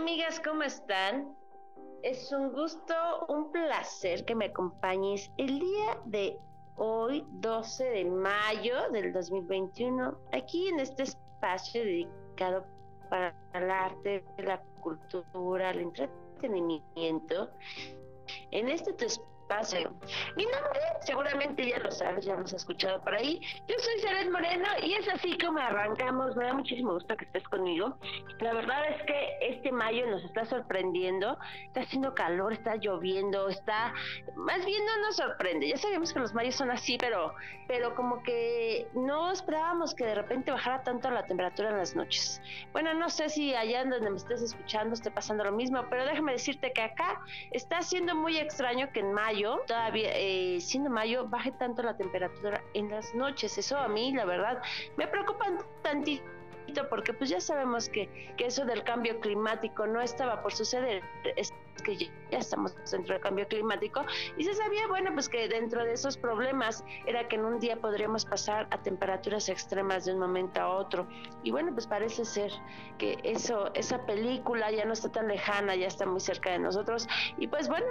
Amigas, 0.00 0.40
¿cómo 0.40 0.62
están? 0.62 1.36
Es 2.02 2.32
un 2.32 2.52
gusto, 2.52 2.94
un 3.28 3.52
placer 3.52 4.24
que 4.24 4.34
me 4.34 4.46
acompañes 4.46 5.30
el 5.36 5.58
día 5.58 6.00
de 6.06 6.38
hoy, 6.76 7.22
12 7.32 7.84
de 7.84 8.04
mayo 8.06 8.90
del 8.92 9.12
2021, 9.12 10.18
aquí 10.32 10.68
en 10.68 10.80
este 10.80 11.02
espacio 11.02 11.84
dedicado 11.84 12.64
para 13.10 13.36
el 13.52 13.70
arte, 13.70 14.24
la 14.38 14.62
cultura, 14.80 15.70
el 15.70 15.80
entretenimiento. 15.80 17.50
En 18.52 18.70
este 18.70 18.94
tu 18.94 19.04
espacio. 19.04 19.39
Mi 20.36 20.44
nombre, 20.44 20.80
seguramente 21.00 21.68
ya 21.68 21.78
lo 21.80 21.90
sabes, 21.90 22.24
ya 22.24 22.36
lo 22.36 22.42
has 22.42 22.52
escuchado 22.52 23.02
por 23.02 23.14
ahí. 23.14 23.40
Yo 23.66 23.74
soy 23.78 24.00
Ceres 24.00 24.30
Moreno 24.30 24.66
y 24.80 24.94
es 24.94 25.08
así 25.08 25.36
como 25.38 25.58
arrancamos. 25.58 26.36
Me 26.36 26.44
da 26.44 26.54
muchísimo 26.54 26.92
gusto 26.92 27.16
que 27.16 27.24
estés 27.24 27.42
conmigo. 27.48 27.96
La 28.38 28.54
verdad 28.54 28.80
es 28.88 29.02
que 29.02 29.38
este 29.40 29.72
mayo 29.72 30.06
nos 30.06 30.22
está 30.24 30.44
sorprendiendo. 30.44 31.36
Está 31.66 31.80
haciendo 31.80 32.14
calor, 32.14 32.52
está 32.52 32.76
lloviendo, 32.76 33.48
está. 33.48 33.92
Más 34.36 34.64
bien 34.64 34.84
no 34.86 35.06
nos 35.06 35.16
sorprende. 35.16 35.68
Ya 35.68 35.76
sabemos 35.76 36.12
que 36.12 36.20
los 36.20 36.32
mayos 36.32 36.54
son 36.54 36.70
así, 36.70 36.96
pero, 36.98 37.34
pero 37.66 37.96
como 37.96 38.22
que 38.22 38.86
no 38.94 39.32
esperábamos 39.32 39.94
que 39.94 40.06
de 40.06 40.14
repente 40.14 40.52
bajara 40.52 40.84
tanto 40.84 41.10
la 41.10 41.26
temperatura 41.26 41.70
en 41.70 41.78
las 41.78 41.96
noches. 41.96 42.40
Bueno, 42.72 42.94
no 42.94 43.08
sé 43.08 43.28
si 43.28 43.52
allá 43.54 43.84
donde 43.84 44.10
me 44.10 44.16
estés 44.16 44.42
escuchando 44.42 44.94
esté 44.94 45.10
pasando 45.10 45.42
lo 45.42 45.52
mismo, 45.52 45.84
pero 45.90 46.04
déjame 46.04 46.32
decirte 46.32 46.72
que 46.72 46.82
acá 46.82 47.20
está 47.50 47.82
siendo 47.82 48.14
muy 48.14 48.38
extraño 48.38 48.88
que 48.92 49.00
en 49.00 49.12
mayo 49.12 49.39
todavía 49.66 50.10
eh, 50.14 50.60
siendo 50.60 50.90
mayo, 50.90 51.26
baje 51.28 51.52
tanto 51.52 51.82
la 51.82 51.96
temperatura 51.96 52.62
en 52.74 52.90
las 52.90 53.14
noches. 53.14 53.56
Eso 53.58 53.76
a 53.78 53.88
mí, 53.88 54.12
la 54.12 54.24
verdad, 54.24 54.62
me 54.96 55.06
preocupa 55.06 55.46
tantito 55.82 56.24
porque 56.88 57.12
pues 57.12 57.30
ya 57.30 57.40
sabemos 57.40 57.88
que, 57.88 58.08
que 58.36 58.46
eso 58.46 58.64
del 58.64 58.84
cambio 58.84 59.18
climático 59.20 59.86
no 59.86 60.00
estaba 60.00 60.42
por 60.42 60.52
suceder. 60.52 61.02
Es 61.36 61.52
que 61.80 61.96
ya 61.96 62.08
estamos 62.38 62.74
dentro 62.90 63.14
del 63.14 63.22
cambio 63.22 63.48
climático 63.48 64.04
y 64.36 64.44
se 64.44 64.54
sabía, 64.54 64.86
bueno, 64.86 65.12
pues 65.14 65.28
que 65.28 65.48
dentro 65.48 65.84
de 65.84 65.94
esos 65.94 66.16
problemas 66.16 66.84
era 67.06 67.26
que 67.26 67.36
en 67.36 67.44
un 67.44 67.58
día 67.58 67.80
podríamos 67.80 68.24
pasar 68.24 68.68
a 68.70 68.82
temperaturas 68.82 69.48
extremas 69.48 70.04
de 70.04 70.12
un 70.12 70.20
momento 70.20 70.60
a 70.60 70.68
otro. 70.68 71.08
Y 71.42 71.50
bueno, 71.50 71.72
pues 71.72 71.86
parece 71.86 72.24
ser 72.24 72.52
que 72.98 73.18
eso, 73.22 73.72
esa 73.74 74.04
película 74.04 74.70
ya 74.70 74.84
no 74.84 74.92
está 74.92 75.10
tan 75.10 75.28
lejana, 75.28 75.74
ya 75.74 75.86
está 75.86 76.06
muy 76.06 76.20
cerca 76.20 76.50
de 76.50 76.58
nosotros. 76.58 77.08
Y 77.38 77.46
pues 77.46 77.68
bueno, 77.68 77.86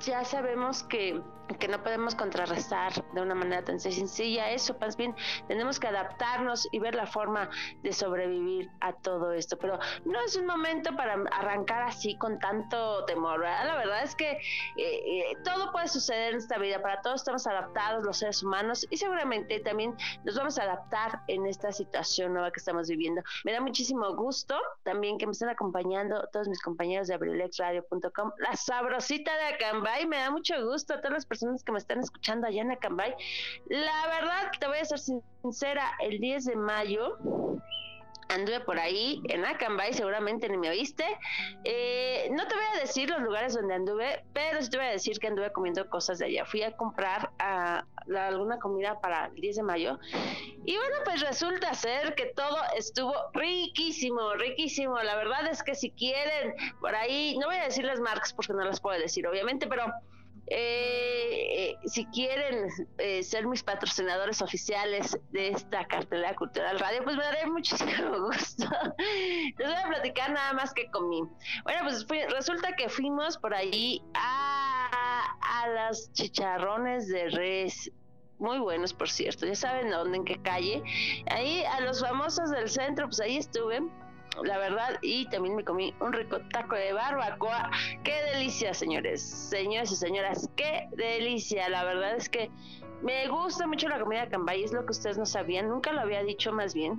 ya 0.00 0.24
sabemos 0.24 0.82
que, 0.84 1.20
que 1.58 1.68
no 1.68 1.82
podemos 1.82 2.14
contrarrestar 2.14 2.92
de 3.12 3.20
una 3.20 3.34
manera 3.34 3.64
tan 3.64 3.80
sencilla 3.80 4.50
eso, 4.50 4.76
más 4.80 4.96
bien 4.96 5.14
tenemos 5.46 5.80
que 5.80 5.88
adaptarnos 5.88 6.68
y 6.72 6.78
ver 6.78 6.94
la 6.94 7.06
forma 7.06 7.50
de 7.82 7.92
sobrevivir 7.92 8.70
a 8.80 8.92
todo 8.92 9.32
esto. 9.32 9.58
Pero 9.58 9.78
no 10.04 10.20
es 10.20 10.36
un 10.36 10.46
momento 10.46 10.94
para 10.96 11.14
arrancar 11.32 11.82
así 11.82 12.16
con 12.18 12.38
tanto 12.38 13.04
temor 13.04 13.40
la 13.40 13.76
verdad 13.76 14.02
es 14.02 14.14
que 14.14 14.30
eh, 14.30 14.40
eh, 14.76 15.36
todo 15.44 15.70
puede 15.72 15.88
suceder 15.88 16.32
en 16.32 16.38
esta 16.38 16.58
vida, 16.58 16.80
para 16.82 17.00
todos 17.02 17.20
estamos 17.20 17.46
adaptados 17.46 18.04
los 18.04 18.18
seres 18.18 18.42
humanos 18.42 18.86
y 18.90 18.96
seguramente 18.96 19.60
también 19.60 19.94
nos 20.24 20.36
vamos 20.36 20.58
a 20.58 20.62
adaptar 20.62 21.20
en 21.28 21.46
esta 21.46 21.72
situación 21.72 22.32
nueva 22.32 22.50
que 22.50 22.58
estamos 22.58 22.88
viviendo. 22.88 23.22
Me 23.44 23.52
da 23.52 23.60
muchísimo 23.60 24.14
gusto 24.14 24.58
también 24.82 25.18
que 25.18 25.26
me 25.26 25.32
estén 25.32 25.48
acompañando 25.48 26.26
todos 26.32 26.48
mis 26.48 26.60
compañeros 26.62 27.08
de 27.08 27.14
abrilexradio.com, 27.14 28.32
la 28.38 28.56
sabrosita 28.56 29.32
de 29.36 29.44
Me 29.80 30.16
da 30.16 30.30
mucho 30.30 30.54
gusto 30.64 30.94
a 30.94 30.96
todas 30.98 31.12
las 31.12 31.26
personas 31.26 31.62
que 31.62 31.72
me 31.72 31.78
están 31.78 32.00
escuchando 32.00 32.46
allá 32.46 32.62
en 32.62 32.72
Acambay. 32.72 33.14
La 33.66 34.06
verdad, 34.08 34.50
te 34.58 34.66
voy 34.66 34.78
a 34.78 34.84
ser 34.84 34.98
sincera, 34.98 35.92
el 36.00 36.18
10 36.18 36.44
de 36.46 36.56
mayo 36.56 37.18
anduve 38.28 38.60
por 38.60 38.78
ahí 38.78 39.22
en 39.28 39.44
Acambay, 39.44 39.92
seguramente 39.92 40.48
ni 40.48 40.56
me 40.56 40.70
oíste. 40.70 41.04
Eh, 41.64 42.28
no 42.32 42.46
te 42.46 42.54
voy 42.54 42.64
a 42.76 42.80
decir 42.80 43.08
los 43.08 43.20
lugares 43.20 43.54
donde 43.54 43.74
anduve, 43.74 44.24
pero 44.32 44.62
sí 44.62 44.70
te 44.70 44.76
voy 44.76 44.86
a 44.86 44.90
decir 44.90 45.18
que 45.18 45.28
anduve 45.28 45.52
comiendo 45.52 45.88
cosas 45.88 46.18
de 46.18 46.26
allá. 46.26 46.44
Fui 46.44 46.62
a 46.62 46.76
comprar 46.76 47.30
alguna 47.38 48.58
comida 48.58 49.00
para 49.00 49.26
el 49.26 49.40
10 49.40 49.56
de 49.56 49.62
mayo. 49.62 49.98
Y 50.64 50.76
bueno, 50.76 50.96
pues 51.04 51.20
resulta 51.20 51.74
ser 51.74 52.14
que 52.14 52.26
todo 52.26 52.56
estuvo 52.76 53.14
riquísimo, 53.32 54.34
riquísimo. 54.34 54.98
La 55.02 55.16
verdad 55.16 55.46
es 55.50 55.62
que 55.62 55.74
si 55.74 55.90
quieren, 55.90 56.54
por 56.80 56.94
ahí, 56.94 57.36
no 57.38 57.46
voy 57.46 57.56
a 57.56 57.64
decir 57.64 57.84
las 57.84 58.00
marcas 58.00 58.32
porque 58.32 58.52
no 58.52 58.64
las 58.64 58.80
puedo 58.80 58.98
decir, 58.98 59.26
obviamente, 59.26 59.66
pero 59.66 59.84
eh, 60.50 61.76
si 61.86 62.06
quieren 62.06 62.68
eh, 62.98 63.22
ser 63.22 63.46
mis 63.46 63.62
patrocinadores 63.62 64.42
oficiales 64.42 65.18
de 65.30 65.48
esta 65.48 65.86
cartelera 65.86 66.34
cultural 66.34 66.78
radio, 66.78 67.02
pues 67.04 67.16
me 67.16 67.22
daré 67.22 67.46
muchísimo 67.46 68.20
gusto. 68.26 68.66
Les 68.98 69.68
voy 69.68 69.76
a 69.76 69.88
platicar 69.88 70.30
nada 70.30 70.52
más 70.52 70.72
que 70.72 70.90
comí. 70.90 71.22
Bueno, 71.64 71.80
pues 71.82 72.06
resulta 72.30 72.74
que 72.76 72.88
fuimos 72.88 73.36
por 73.38 73.54
ahí 73.54 74.02
a, 74.14 75.36
a 75.40 75.68
las 75.68 76.12
chicharrones 76.12 77.08
de 77.08 77.28
res 77.30 77.90
muy 78.38 78.58
buenos 78.58 78.94
por 78.94 79.10
cierto, 79.10 79.46
ya 79.46 79.54
saben 79.54 79.90
dónde, 79.90 80.18
en 80.18 80.24
qué 80.24 80.40
calle. 80.42 80.82
Ahí 81.30 81.64
a 81.64 81.80
los 81.80 82.00
famosos 82.00 82.50
del 82.50 82.68
centro, 82.68 83.06
pues 83.06 83.20
ahí 83.20 83.36
estuve 83.36 83.82
la 84.44 84.58
verdad, 84.58 84.98
y 85.02 85.28
también 85.30 85.56
me 85.56 85.64
comí 85.64 85.94
un 86.00 86.12
rico 86.12 86.38
taco 86.52 86.76
de 86.76 86.92
barbacoa. 86.92 87.70
¡Qué 88.04 88.14
delicia, 88.32 88.74
señores! 88.74 89.22
Señores 89.22 89.90
y 89.92 89.96
señoras, 89.96 90.48
¡qué 90.56 90.88
delicia! 90.92 91.68
La 91.68 91.84
verdad 91.84 92.16
es 92.16 92.28
que 92.28 92.50
me 93.02 93.28
gusta 93.28 93.66
mucho 93.66 93.88
la 93.88 94.00
comida 94.00 94.28
Cambay, 94.28 94.64
es 94.64 94.72
lo 94.72 94.84
que 94.84 94.92
ustedes 94.92 95.18
no 95.18 95.26
sabían, 95.26 95.68
nunca 95.68 95.92
lo 95.92 96.00
había 96.00 96.22
dicho 96.22 96.52
más 96.52 96.74
bien. 96.74 96.98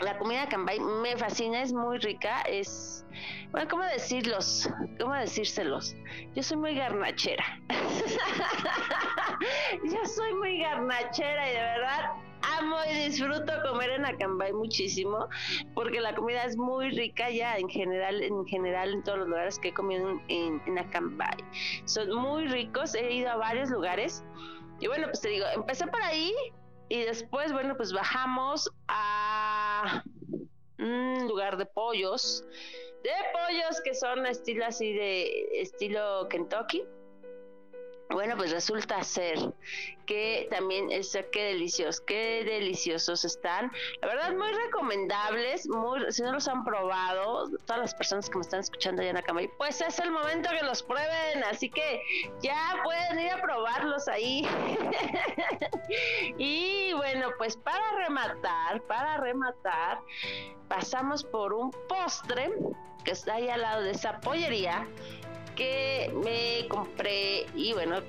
La 0.00 0.18
comida 0.18 0.42
de 0.42 0.48
Cambay 0.48 0.80
me 0.80 1.16
fascina, 1.16 1.62
es 1.62 1.72
muy 1.72 1.98
rica, 1.98 2.42
es... 2.42 3.04
Bueno, 3.50 3.68
¿cómo 3.68 3.84
decirlos? 3.84 4.68
¿Cómo 4.98 5.14
decírselos? 5.14 5.94
Yo 6.34 6.42
soy 6.42 6.56
muy 6.56 6.74
garnachera. 6.74 7.44
Yo 9.84 10.04
soy 10.06 10.34
muy 10.34 10.58
garnachera 10.58 11.48
y 11.48 11.52
de 11.52 11.60
verdad 11.60 12.10
amo 12.42 12.76
y 12.90 13.08
disfruto 13.08 13.52
comer 13.68 13.90
en 13.90 14.04
Acambay 14.04 14.52
muchísimo 14.52 15.28
porque 15.74 16.00
la 16.00 16.14
comida 16.14 16.44
es 16.44 16.56
muy 16.56 16.90
rica 16.90 17.30
ya 17.30 17.56
en 17.56 17.68
general, 17.68 18.22
en 18.22 18.44
general 18.46 18.92
en 18.92 19.02
todos 19.02 19.18
los 19.18 19.28
lugares 19.28 19.58
que 19.58 19.68
he 19.68 19.74
comido 19.74 20.20
en, 20.28 20.62
en 20.66 20.78
Acambay. 20.78 21.36
Son 21.84 22.12
muy 22.14 22.48
ricos, 22.48 22.94
he 22.94 23.12
ido 23.12 23.30
a 23.30 23.36
varios 23.36 23.70
lugares 23.70 24.24
y 24.80 24.88
bueno, 24.88 25.06
pues 25.06 25.20
te 25.20 25.28
digo, 25.28 25.46
empecé 25.54 25.86
por 25.86 26.02
ahí 26.02 26.32
y 26.88 27.02
después, 27.04 27.52
bueno, 27.52 27.76
pues 27.76 27.92
bajamos 27.92 28.70
a 28.88 30.02
un 30.78 31.26
lugar 31.28 31.56
de 31.56 31.66
pollos, 31.66 32.44
de 33.02 33.10
pollos 33.32 33.80
que 33.84 33.94
son 33.94 34.26
estilo 34.26 34.66
así 34.66 34.92
de 34.92 35.60
estilo 35.60 36.26
Kentucky 36.28 36.84
Bueno, 38.12 38.36
pues 38.36 38.50
resulta 38.52 39.02
ser 39.02 39.38
que 40.06 40.46
también 40.50 40.90
es 40.90 41.18
qué 41.32 41.44
deliciosos, 41.44 42.00
qué 42.02 42.44
deliciosos 42.44 43.24
están. 43.24 43.72
La 44.02 44.08
verdad, 44.08 44.32
muy 44.34 44.52
recomendables. 44.52 45.66
Muy, 45.68 46.12
si 46.12 46.22
no 46.22 46.32
los 46.32 46.46
han 46.48 46.64
probado, 46.64 47.48
todas 47.64 47.80
las 47.80 47.94
personas 47.94 48.28
que 48.28 48.36
me 48.36 48.42
están 48.42 48.60
escuchando 48.60 49.00
allá 49.00 49.10
en 49.10 49.16
la 49.16 49.22
cama, 49.22 49.40
pues 49.56 49.80
es 49.80 49.98
el 49.98 50.10
momento 50.10 50.50
que 50.50 50.64
los 50.64 50.82
prueben. 50.82 51.42
Así 51.50 51.70
que 51.70 52.02
ya 52.42 52.80
pueden 52.84 53.18
ir 53.18 53.30
a 53.30 53.40
probarlos 53.40 54.06
ahí. 54.08 54.46
y 56.38 56.92
bueno, 56.92 57.30
pues 57.38 57.56
para 57.56 57.96
rematar, 57.96 58.82
para 58.82 59.16
rematar, 59.18 60.00
pasamos 60.68 61.24
por 61.24 61.54
un 61.54 61.70
postre 61.88 62.52
que 63.04 63.12
está 63.12 63.34
ahí 63.34 63.48
al 63.48 63.62
lado 63.62 63.82
de 63.82 63.92
esa 63.92 64.20
pollería 64.20 64.86
que 65.54 66.12
me 66.24 66.68
compré 66.68 67.46
y 67.54 67.72
bueno, 67.72 68.00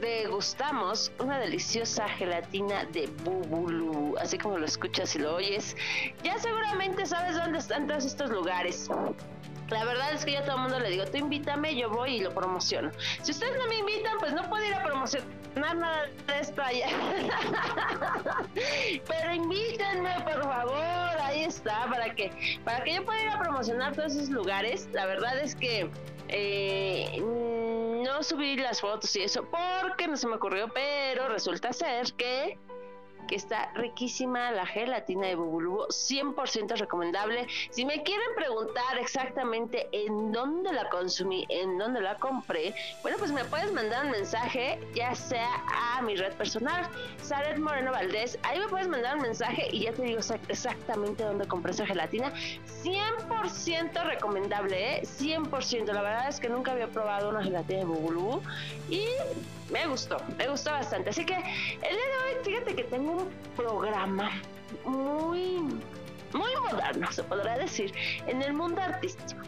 degustamos 0.00 1.10
una 1.18 1.38
deliciosa 1.38 2.08
gelatina 2.08 2.84
de 2.86 3.06
bubulú, 3.24 4.16
así 4.18 4.38
como 4.38 4.58
lo 4.58 4.66
escuchas 4.66 5.14
y 5.16 5.18
lo 5.18 5.36
oyes. 5.36 5.76
Ya 6.22 6.38
seguramente 6.38 7.06
sabes 7.06 7.36
dónde 7.36 7.58
están 7.58 7.86
todos 7.86 8.04
estos 8.04 8.30
lugares. 8.30 8.88
La 9.70 9.84
verdad 9.84 10.12
es 10.14 10.24
que 10.24 10.32
yo 10.32 10.38
a 10.38 10.44
todo 10.44 10.56
el 10.56 10.62
mundo 10.62 10.80
le 10.80 10.90
digo, 10.90 11.04
tú 11.04 11.18
invítame, 11.18 11.76
yo 11.76 11.90
voy 11.90 12.16
y 12.16 12.20
lo 12.20 12.32
promociono. 12.32 12.90
Si 13.22 13.32
ustedes 13.32 13.56
no 13.58 13.66
me 13.66 13.78
invitan, 13.78 14.16
pues 14.18 14.32
no 14.32 14.48
puedo 14.48 14.64
ir 14.64 14.74
a 14.74 14.82
promocionar 14.82 15.28
nada 15.76 16.06
de 16.26 16.40
esto 16.40 16.62
allá. 16.62 16.88
Pero 19.06 19.34
invítenme, 19.34 20.14
por 20.24 20.42
favor, 20.42 21.20
ahí 21.22 21.44
está, 21.44 21.86
para 21.90 22.14
que, 22.14 22.30
para 22.64 22.82
que 22.82 22.94
yo 22.94 23.04
pueda 23.04 23.22
ir 23.22 23.28
a 23.28 23.38
promocionar 23.38 23.94
todos 23.94 24.14
esos 24.14 24.30
lugares. 24.30 24.88
La 24.92 25.04
verdad 25.04 25.38
es 25.38 25.54
que 25.54 25.90
eh, 26.28 27.20
no 27.20 28.22
subí 28.22 28.56
las 28.56 28.80
fotos 28.80 29.14
y 29.16 29.22
eso 29.22 29.44
porque 29.50 30.06
no 30.06 30.16
se 30.16 30.26
me 30.26 30.36
ocurrió, 30.36 30.68
pero 30.68 31.28
resulta 31.28 31.72
ser 31.72 32.12
que 32.14 32.58
que 33.28 33.36
está 33.36 33.70
riquísima 33.74 34.50
la 34.50 34.66
gelatina 34.66 35.28
de 35.28 35.36
Bubulubo, 35.36 35.86
100% 35.88 36.76
recomendable. 36.76 37.46
Si 37.70 37.84
me 37.84 38.02
quieren 38.02 38.26
preguntar 38.34 38.98
exactamente 38.98 39.88
en 39.92 40.32
dónde 40.32 40.72
la 40.72 40.88
consumí, 40.88 41.46
en 41.48 41.78
dónde 41.78 42.00
la 42.00 42.16
compré, 42.16 42.74
bueno, 43.02 43.18
pues 43.18 43.30
me 43.30 43.44
puedes 43.44 43.72
mandar 43.72 44.06
un 44.06 44.10
mensaje, 44.10 44.80
ya 44.94 45.14
sea 45.14 45.62
a 45.72 46.02
mi 46.02 46.16
red 46.16 46.32
personal, 46.32 46.88
Saret 47.22 47.58
Moreno 47.58 47.92
Valdés, 47.92 48.38
ahí 48.42 48.58
me 48.58 48.66
puedes 48.66 48.88
mandar 48.88 49.16
un 49.16 49.22
mensaje 49.22 49.68
y 49.70 49.82
ya 49.82 49.92
te 49.92 50.02
digo 50.02 50.20
exactamente 50.48 51.22
dónde 51.22 51.46
compré 51.46 51.72
esa 51.72 51.86
gelatina. 51.86 52.32
100% 52.82 54.04
recomendable, 54.04 54.96
¿eh? 54.96 55.02
100%. 55.02 55.92
La 55.92 56.02
verdad 56.02 56.28
es 56.28 56.40
que 56.40 56.48
nunca 56.48 56.72
había 56.72 56.88
probado 56.88 57.28
una 57.28 57.44
gelatina 57.44 57.80
de 57.80 57.84
Bubulubo 57.84 58.42
y 58.88 59.04
me 59.70 59.86
gustó, 59.86 60.16
me 60.36 60.48
gustó 60.48 60.70
bastante. 60.72 61.10
Así 61.10 61.24
que 61.24 61.34
el 61.34 61.40
día 61.40 61.90
de 61.90 62.36
hoy, 62.36 62.44
fíjate 62.44 62.74
que 62.74 62.84
tengo 62.84 63.12
un 63.12 63.30
programa 63.56 64.30
muy, 64.84 65.60
muy 66.32 66.56
moderno, 66.70 67.10
se 67.12 67.22
podrá 67.22 67.58
decir, 67.58 67.92
en 68.26 68.42
el 68.42 68.52
mundo 68.52 68.80
artístico. 68.80 69.40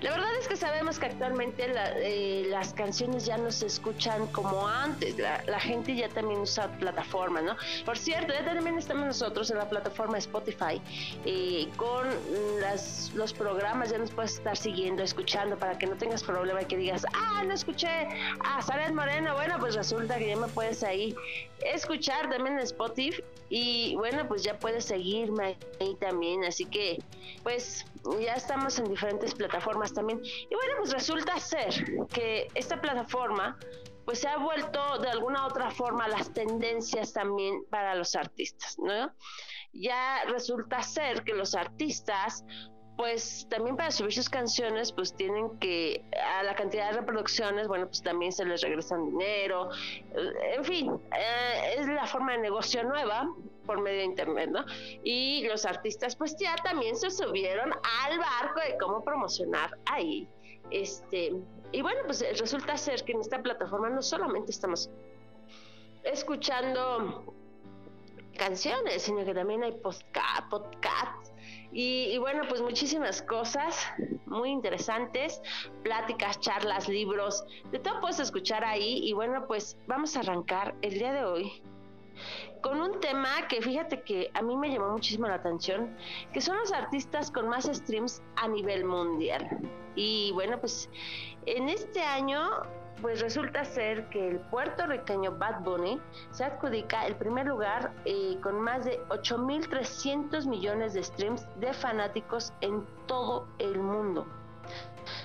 La 0.00 0.10
verdad 0.10 0.28
es 0.38 0.48
que 0.48 0.56
sabemos 0.56 0.98
que 0.98 1.06
actualmente 1.06 1.66
eh, 1.68 2.46
las 2.48 2.72
canciones 2.72 3.26
ya 3.26 3.36
no 3.36 3.50
se 3.50 3.66
escuchan 3.66 4.26
como 4.28 4.66
antes, 4.66 5.16
la, 5.18 5.60
gente 5.60 5.94
ya 5.94 6.08
también 6.08 6.40
usa 6.40 6.68
plataformas, 6.78 7.44
¿no? 7.44 7.56
Por 7.84 7.98
cierto, 7.98 8.32
ya 8.32 8.44
también 8.44 8.78
estamos 8.78 9.06
nosotros 9.06 9.50
en 9.50 9.58
la 9.58 9.68
plataforma 9.68 10.18
Spotify 10.18 10.80
eh, 11.24 11.68
con 11.76 12.08
los 13.14 13.32
programas, 13.32 13.90
ya 13.90 13.98
nos 13.98 14.10
puedes 14.10 14.34
estar 14.34 14.56
siguiendo, 14.56 15.02
escuchando 15.02 15.56
para 15.58 15.76
que 15.78 15.86
no 15.86 15.96
tengas 15.96 16.22
problema 16.22 16.62
y 16.62 16.64
que 16.64 16.76
digas, 16.76 17.04
ah, 17.14 17.42
no 17.44 17.52
escuché 17.52 18.08
a 18.44 18.62
Sara 18.62 18.90
Moreno, 18.92 19.34
bueno, 19.34 19.56
pues 19.58 19.74
resulta 19.74 20.18
que 20.18 20.28
ya 20.28 20.36
me 20.36 20.48
puedes 20.48 20.82
ahí 20.82 21.14
escuchar 21.64 22.30
también 22.30 22.58
en 22.58 22.64
Spotify 22.64 23.22
y 23.50 23.96
bueno, 23.96 24.28
pues 24.28 24.44
ya 24.44 24.56
puedes 24.58 24.84
seguirme 24.84 25.58
ahí 25.80 25.96
también, 25.96 26.44
así 26.44 26.64
que 26.64 27.02
pues 27.42 27.84
ya 28.20 28.34
estamos 28.34 28.78
en 28.78 28.88
diferentes 28.88 29.34
plataformas 29.34 29.92
también. 29.92 30.20
Y 30.24 30.54
bueno, 30.54 30.74
pues 30.78 30.92
resulta 30.92 31.38
ser 31.40 31.68
que 32.12 32.46
esta 32.54 32.80
plataforma 32.80 33.58
pues 34.04 34.20
se 34.20 34.28
ha 34.28 34.38
vuelto 34.38 34.98
de 34.98 35.10
alguna 35.10 35.46
otra 35.46 35.70
forma 35.72 36.06
las 36.06 36.32
tendencias 36.32 37.12
también 37.12 37.64
para 37.70 37.96
los 37.96 38.14
artistas, 38.14 38.78
¿no? 38.78 39.12
Ya 39.72 40.24
resulta 40.28 40.82
ser 40.82 41.24
que 41.24 41.34
los 41.34 41.56
artistas 41.56 42.44
pues 43.00 43.46
también 43.48 43.78
para 43.78 43.90
subir 43.90 44.12
sus 44.12 44.28
canciones 44.28 44.92
pues 44.92 45.14
tienen 45.14 45.58
que 45.58 46.04
a 46.36 46.42
la 46.42 46.54
cantidad 46.54 46.90
de 46.90 46.98
reproducciones 46.98 47.66
bueno 47.66 47.86
pues 47.86 48.02
también 48.02 48.30
se 48.30 48.44
les 48.44 48.60
regresan 48.60 49.06
dinero. 49.06 49.70
En 50.54 50.62
fin 50.62 51.00
eh, 51.16 51.76
es 51.78 51.86
la 51.86 52.06
forma 52.06 52.32
de 52.32 52.38
negocio 52.40 52.84
nueva 52.84 53.26
por 53.64 53.80
medio 53.80 54.00
de 54.00 54.04
internet 54.04 54.50
no 54.50 54.66
y 55.02 55.48
los 55.48 55.64
artistas 55.64 56.14
pues 56.14 56.36
ya 56.36 56.54
también 56.56 56.94
se 56.94 57.08
subieron 57.08 57.72
al 57.72 58.18
barco 58.18 58.60
de 58.60 58.76
cómo 58.78 59.02
promocionar 59.02 59.78
ahí. 59.86 60.28
Este 60.70 61.32
y 61.72 61.80
bueno 61.80 62.00
pues 62.04 62.22
resulta 62.38 62.76
ser 62.76 63.02
que 63.04 63.12
en 63.12 63.20
esta 63.20 63.40
plataforma 63.40 63.88
no 63.88 64.02
solamente 64.02 64.50
estamos 64.50 64.90
escuchando 66.04 67.34
canciones 68.36 69.00
sino 69.00 69.24
que 69.24 69.32
también 69.32 69.64
hay 69.64 69.72
podcast, 69.72 71.29
y, 71.72 72.18
bueno, 72.18 72.42
pues 72.48 72.60
muchísimas 72.60 73.22
cosas 73.22 73.86
muy 74.26 74.50
interesantes, 74.50 75.40
pláticas, 75.82 76.40
charlas, 76.40 76.88
libros, 76.88 77.44
de 77.70 77.78
todo 77.78 78.00
puedes 78.00 78.20
escuchar 78.20 78.64
ahí. 78.64 79.00
Y 79.04 79.12
bueno, 79.12 79.46
pues 79.46 79.76
vamos 79.86 80.16
a 80.16 80.20
arrancar 80.20 80.74
el 80.82 80.94
día 80.94 81.12
de 81.12 81.24
hoy 81.24 81.62
con 82.60 82.80
un 82.80 83.00
tema 83.00 83.48
que 83.48 83.62
fíjate 83.62 84.02
que 84.02 84.30
a 84.34 84.42
mí 84.42 84.56
me 84.56 84.70
llamó 84.70 84.90
muchísimo 84.90 85.26
la 85.26 85.36
atención, 85.36 85.96
que 86.32 86.40
son 86.40 86.58
los 86.58 86.72
artistas 86.72 87.30
con 87.30 87.48
más 87.48 87.64
streams 87.64 88.22
a 88.36 88.48
nivel 88.48 88.84
mundial. 88.84 89.48
Y 89.94 90.30
bueno, 90.32 90.60
pues 90.60 90.90
en 91.46 91.68
este 91.68 92.02
año 92.02 92.50
pues 93.00 93.20
resulta 93.20 93.64
ser 93.64 94.08
que 94.08 94.28
el 94.28 94.38
puertorriqueño 94.38 95.32
Bad 95.32 95.60
Bunny 95.62 96.00
se 96.30 96.44
adjudica 96.44 97.06
el 97.06 97.16
primer 97.16 97.46
lugar 97.46 97.92
eh, 98.04 98.38
con 98.42 98.60
más 98.60 98.84
de 98.84 99.02
8.300 99.08 100.46
millones 100.46 100.94
de 100.94 101.02
streams 101.02 101.46
de 101.58 101.72
fanáticos 101.72 102.52
en 102.60 102.86
todo 103.06 103.46
el 103.58 103.78
mundo. 103.78 104.26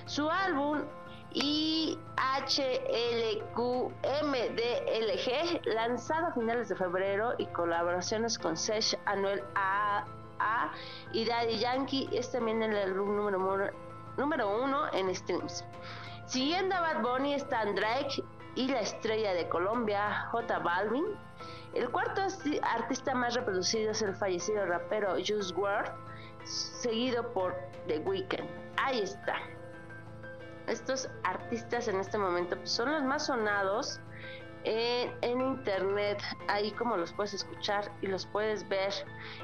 Su 0.06 0.30
álbum 0.30 0.82
IHLQMDLG, 1.32 1.96
lanzado 5.66 6.28
a 6.28 6.32
finales 6.32 6.68
de 6.68 6.76
febrero 6.76 7.34
y 7.36 7.46
colaboraciones 7.46 8.38
con 8.38 8.56
Sesh, 8.56 8.96
Anuel 9.04 9.42
A, 9.54 10.04
y 11.12 11.24
Daddy 11.24 11.58
Yankee, 11.58 12.08
es 12.12 12.30
también 12.30 12.62
el 12.62 12.76
álbum 12.76 13.16
número, 13.16 13.70
número 14.16 14.62
uno 14.62 14.92
en 14.92 15.14
streams. 15.14 15.64
Siguiendo 16.26 16.74
a 16.74 16.80
Bad 16.80 17.02
Bunny 17.02 17.34
están 17.34 17.76
Drake 17.76 18.22
y 18.56 18.66
la 18.66 18.80
estrella 18.80 19.32
de 19.32 19.48
Colombia, 19.48 20.26
J 20.32 20.58
Balvin. 20.58 21.04
El 21.72 21.88
cuarto 21.90 22.22
artista 22.62 23.14
más 23.14 23.34
reproducido 23.34 23.92
es 23.92 24.02
el 24.02 24.12
fallecido 24.12 24.66
rapero 24.66 25.12
Juice 25.12 25.54
WRLD, 25.54 25.92
seguido 26.44 27.32
por 27.32 27.54
The 27.86 27.98
Weeknd. 28.00 28.48
Ahí 28.76 29.02
está. 29.02 29.36
Estos 30.66 31.08
artistas 31.22 31.86
en 31.86 32.00
este 32.00 32.18
momento 32.18 32.56
pues, 32.56 32.72
son 32.72 32.90
los 32.90 33.04
más 33.04 33.26
sonados 33.26 34.00
en, 34.66 35.40
internet, 35.40 36.20
ahí 36.48 36.72
como 36.72 36.96
los 36.96 37.12
puedes 37.12 37.34
escuchar 37.34 37.90
y 38.02 38.08
los 38.08 38.26
puedes 38.26 38.68
ver, 38.68 38.92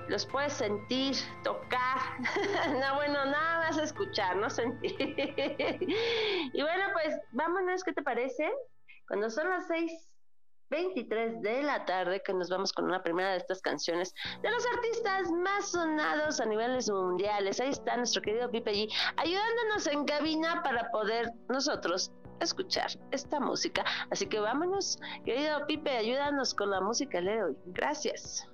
los 0.08 0.26
puedes 0.26 0.52
sentir, 0.52 1.14
tocar. 1.44 1.98
no, 2.80 2.94
bueno, 2.96 3.24
nada 3.26 3.60
más 3.60 3.78
escuchar, 3.78 4.36
no 4.36 4.50
sentir. 4.50 4.92
y 6.52 6.62
bueno, 6.62 6.84
pues 6.92 7.16
vámonos, 7.30 7.84
¿qué 7.84 7.92
te 7.92 8.02
parece? 8.02 8.50
Cuando 9.06 9.30
son 9.30 9.48
las 9.48 9.68
6.23 9.68 11.40
de 11.40 11.62
la 11.62 11.84
tarde, 11.84 12.22
que 12.24 12.34
nos 12.34 12.50
vamos 12.50 12.72
con 12.72 12.86
una 12.86 13.02
primera 13.02 13.30
de 13.30 13.36
estas 13.36 13.62
canciones 13.62 14.12
de 14.42 14.50
los 14.50 14.66
artistas 14.66 15.30
más 15.30 15.70
sonados 15.70 16.40
a 16.40 16.46
niveles 16.46 16.90
mundiales. 16.90 17.60
Ahí 17.60 17.70
está 17.70 17.96
nuestro 17.96 18.22
querido 18.22 18.50
Pipe 18.50 18.72
G, 18.72 18.92
ayudándonos 19.16 19.86
en 19.86 20.04
cabina 20.04 20.62
para 20.62 20.90
poder 20.90 21.30
nosotros 21.48 22.10
escuchar 22.44 22.90
esta 23.10 23.40
música. 23.40 23.84
Así 24.10 24.26
que 24.26 24.40
vámonos, 24.40 24.98
querido 25.24 25.66
Pipe, 25.66 25.90
ayúdanos 25.90 26.54
con 26.54 26.70
la 26.70 26.80
música 26.80 27.20
de 27.20 27.42
hoy. 27.42 27.56
Gracias. 27.66 28.51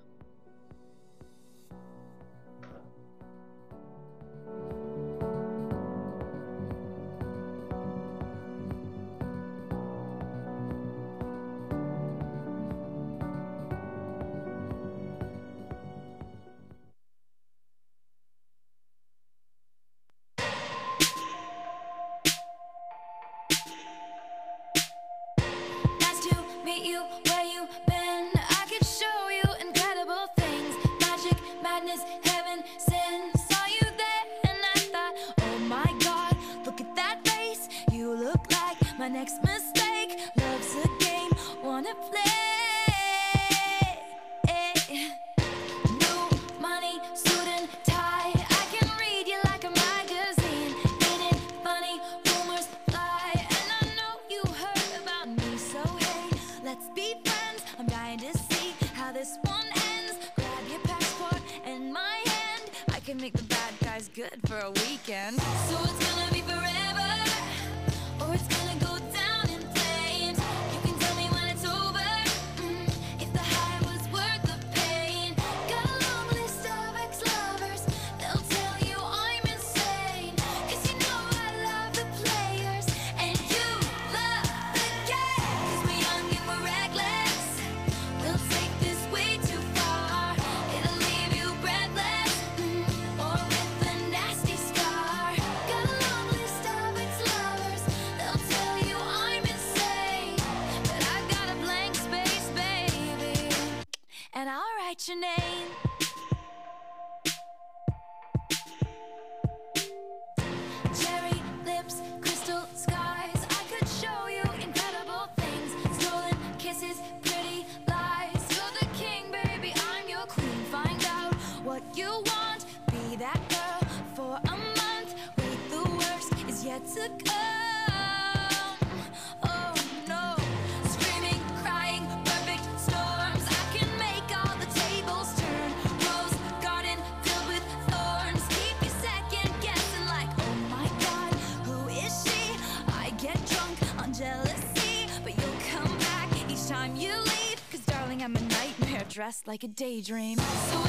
dressed 149.18 149.48
like 149.48 149.64
a 149.64 149.66
daydream. 149.66 150.38
So 150.38 150.88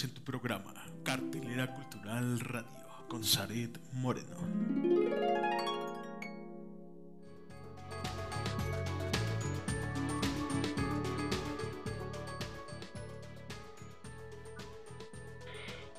En 0.00 0.10
tu 0.10 0.22
programa, 0.22 0.72
Cartelera 1.02 1.74
Cultural 1.74 2.38
Radio, 2.38 2.86
con 3.08 3.24
Zaret 3.24 3.80
Moreno. 3.94 4.36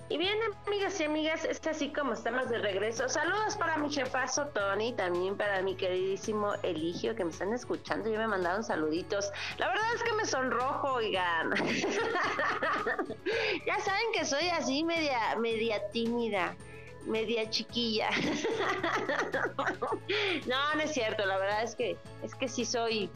Y 0.09 0.17
bien, 0.17 0.35
amigos 0.65 0.99
y 0.99 1.03
amigas, 1.03 1.45
es 1.45 1.65
así 1.67 1.93
como 1.93 2.13
estamos 2.13 2.49
de 2.49 2.57
regreso. 2.57 3.07
Saludos 3.07 3.55
para 3.57 3.77
mi 3.77 3.93
jefazo 3.93 4.47
Tony, 4.47 4.91
también 4.93 5.37
para 5.37 5.61
mi 5.61 5.75
queridísimo 5.75 6.55
Eligio, 6.63 7.15
que 7.15 7.23
me 7.23 7.29
están 7.29 7.53
escuchando. 7.53 8.09
Ya 8.09 8.17
me 8.17 8.27
mandaron 8.27 8.63
saluditos. 8.63 9.31
La 9.59 9.67
verdad 9.67 9.85
es 9.93 10.01
que 10.01 10.13
me 10.13 10.25
sonrojo, 10.25 10.93
oigan. 10.93 11.51
ya 13.67 13.79
saben 13.79 14.11
que 14.11 14.25
soy 14.25 14.49
así 14.49 14.83
media, 14.83 15.35
media 15.37 15.87
tímida 15.91 16.55
media 17.05 17.49
chiquilla. 17.49 18.09
no, 20.47 20.75
no 20.75 20.81
es 20.81 20.93
cierto, 20.93 21.25
la 21.25 21.37
verdad 21.37 21.63
es 21.63 21.75
que 21.75 21.97
es 22.23 22.35
que 22.35 22.47
sí 22.47 22.65
soy 22.65 23.09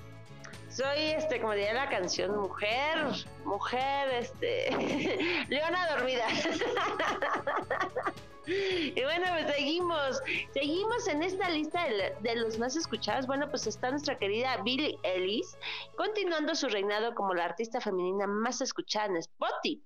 soy 0.76 1.00
este 1.16 1.40
como 1.40 1.54
diría 1.54 1.74
la 1.74 1.90
canción 1.90 2.36
mujer, 2.36 2.98
mujer 3.46 4.10
este 4.10 5.46
leona 5.50 5.88
dormida. 5.96 6.26
Y 8.46 9.02
bueno, 9.04 9.26
pues 9.32 9.56
seguimos, 9.56 10.22
seguimos 10.54 11.08
en 11.08 11.24
esta 11.24 11.50
lista 11.50 11.86
de, 12.22 12.36
los 12.36 12.60
más 12.60 12.76
escuchados. 12.76 13.26
Bueno, 13.26 13.50
pues 13.50 13.68
está 13.68 13.90
nuestra 13.90 14.18
querida 14.18 14.58
Billie 14.64 15.00
Ellis, 15.04 15.58
continuando 15.96 16.54
su 16.54 16.68
reinado 16.68 17.16
como 17.16 17.34
la 17.34 17.46
artista 17.46 17.80
femenina 17.80 18.28
más 18.28 18.60
escuchada 18.60 19.06
en 19.06 19.16
Spotify 19.16 19.82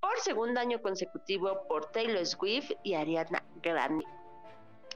por 0.00 0.18
segundo 0.20 0.60
año 0.60 0.80
consecutivo 0.80 1.66
por 1.68 1.90
Taylor 1.92 2.24
Swift 2.24 2.70
y 2.82 2.94
Ariana 2.94 3.44
Grande. 3.62 4.06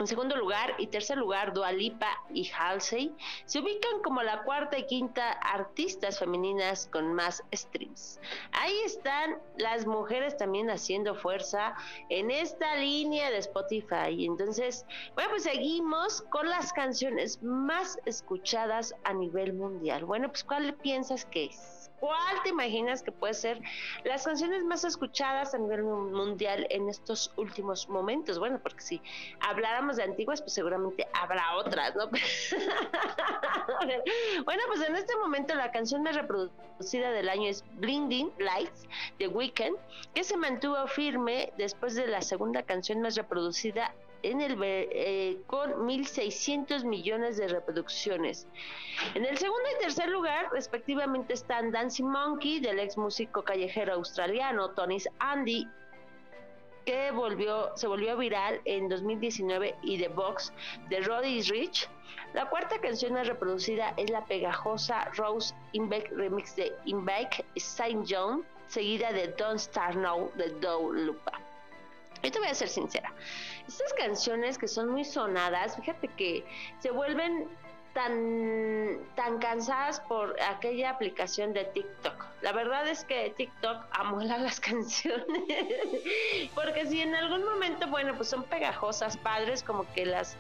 En 0.01 0.09
segundo 0.09 0.35
lugar 0.35 0.75
y 0.79 0.89
tercer 0.89 1.19
lugar, 1.19 1.53
Dua 1.53 1.71
Lipa 1.71 2.09
y 2.33 2.51
Halsey 2.51 3.15
se 3.45 3.61
ubican 3.61 4.03
como 4.03 4.23
la 4.23 4.43
cuarta 4.43 4.77
y 4.77 4.87
quinta 4.87 5.31
artistas 5.31 6.19
femeninas 6.19 6.89
con 6.93 7.15
más 7.15 7.45
streams. 7.55 8.21
Ahí 8.51 8.77
están 8.85 9.39
las 9.57 9.87
mujeres 9.87 10.37
también 10.37 10.69
haciendo 10.69 11.15
fuerza 11.15 11.77
en 12.09 12.33
esta 12.33 12.75
línea 12.75 13.31
de 13.31 13.39
Spotify. 13.39 14.25
Entonces, 14.27 14.85
bueno, 15.15 15.31
pues 15.31 15.45
seguimos 15.45 16.23
con 16.23 16.49
las 16.49 16.73
canciones 16.73 17.41
más 17.43 17.97
escuchadas 18.05 18.97
a 19.05 19.13
nivel 19.13 19.53
mundial. 19.53 20.05
Bueno, 20.07 20.29
pues 20.29 20.43
¿cuál 20.43 20.75
piensas 20.75 21.25
que 21.25 21.45
es? 21.45 21.74
¿Cuál 22.01 22.43
te 22.43 22.51
imaginas 22.51 23.03
que 23.03 23.13
puede 23.13 23.35
ser 23.35 23.61
las 24.05 24.25
canciones 24.25 24.65
más 24.65 24.85
escuchadas 24.85 25.55
a 25.55 25.59
nivel 25.59 25.85
mundial 25.85 26.67
en 26.71 26.89
estos 26.89 27.33
últimos 27.37 27.89
momentos? 27.89 28.39
Bueno, 28.39 28.59
porque 28.63 28.81
si 28.81 29.01
habláramos 29.41 29.97
de 29.97 30.03
antiguas, 30.03 30.43
pues 30.43 30.53
seguramente 30.53 31.07
habrá 31.15 31.57
otras, 31.57 31.95
¿no? 31.95 32.11
bueno, 34.45 34.63
pues 34.67 34.83
en 34.87 34.97
este 34.97 35.17
momento 35.17 35.55
la 35.55 35.73
canción 35.73 36.03
más 36.03 36.17
reproducida 36.17 37.11
del 37.13 37.29
año 37.29 37.49
es 37.49 37.65
Blinding 37.77 38.33
Lights 38.39 38.87
de 39.19 39.29
Weekend, 39.29 39.77
que 40.15 40.25
se 40.25 40.37
mantuvo 40.37 40.87
firme 40.89 41.53
después 41.57 41.95
de 41.95 42.07
la 42.07 42.21
segunda 42.21 42.63
canción 42.63 43.01
más 43.01 43.17
reproducida 43.17 43.95
en 44.25 44.41
el, 44.41 44.59
eh, 44.63 45.39
con 45.47 45.87
1.600 45.87 46.85
millones 46.85 47.37
de 47.37 47.47
reproducciones. 47.47 48.49
En 49.15 49.25
el 49.27 49.37
segundo 49.37 49.69
y 49.77 49.83
tercer 49.83 50.09
lugar, 50.09 50.49
respectivamente, 50.51 51.35
están 51.35 51.71
Dancing 51.71 52.07
Monkey, 52.07 52.59
del 52.59 52.81
ex 52.81 52.97
músico 52.97 53.43
callejero 53.43 53.93
australiano 53.95 54.71
Tony's 54.71 55.09
Andy, 55.19 55.69
que 56.87 57.11
volvió, 57.11 57.77
se 57.77 57.87
volvió 57.87 58.17
viral 58.17 58.61
en 58.65 58.89
2019, 58.89 59.75
y 59.83 59.99
The 59.99 60.09
Box 60.09 60.53
de 60.89 61.01
Roddy 61.01 61.43
Rich. 61.43 61.89
La 62.33 62.49
cuarta 62.49 62.81
canción 62.81 63.13
más 63.13 63.29
reproducida 63.29 63.93
es 63.99 64.11
la 64.11 64.25
pegajosa 64.25 65.05
Rose 65.17 65.55
Inbeck 65.73 66.11
remix 66.13 66.57
de 66.57 66.73
Inbeck 66.87 67.45
Saint 67.57 68.07
John, 68.09 68.45
seguida 68.69 69.13
de 69.13 69.29
Don't 69.29 69.59
Start 69.59 69.97
Now 69.97 70.33
de 70.37 70.49
Doe 70.61 71.05
Lupa. 71.05 71.44
Yo 72.25 72.31
te 72.31 72.39
voy 72.39 72.49
a 72.49 72.55
ser 72.55 72.69
sincera. 72.69 73.13
Estas 73.69 73.93
canciones 73.93 74.57
que 74.57 74.67
son 74.67 74.89
muy 74.89 75.05
sonadas, 75.05 75.77
fíjate 75.77 76.09
que 76.09 76.45
se 76.81 76.91
vuelven 76.91 77.49
tan, 77.93 78.99
tan 79.15 79.39
cansadas 79.39 80.01
por 80.01 80.41
aquella 80.43 80.91
aplicación 80.91 81.53
de 81.53 81.65
TikTok. 81.65 82.25
La 82.41 82.53
verdad 82.53 82.89
es 82.89 83.05
que 83.05 83.33
TikTok 83.37 83.85
amuela 83.91 84.39
las 84.47 84.59
canciones, 84.59 85.27
porque 86.55 86.87
si 86.87 87.03
en 87.03 87.15
algún 87.15 87.45
momento, 87.45 87.87
bueno, 87.89 88.15
pues 88.17 88.29
son 88.29 88.43
pegajosas, 88.45 89.17
padres, 89.19 89.63
como 89.63 89.91
que 89.93 90.07
las, 90.07 90.37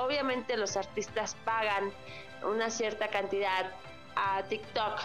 obviamente 0.00 0.56
los 0.56 0.76
artistas 0.76 1.36
pagan 1.44 1.90
una 2.42 2.70
cierta 2.70 3.08
cantidad 3.08 3.72
a 4.14 4.42
TikTok 4.44 5.00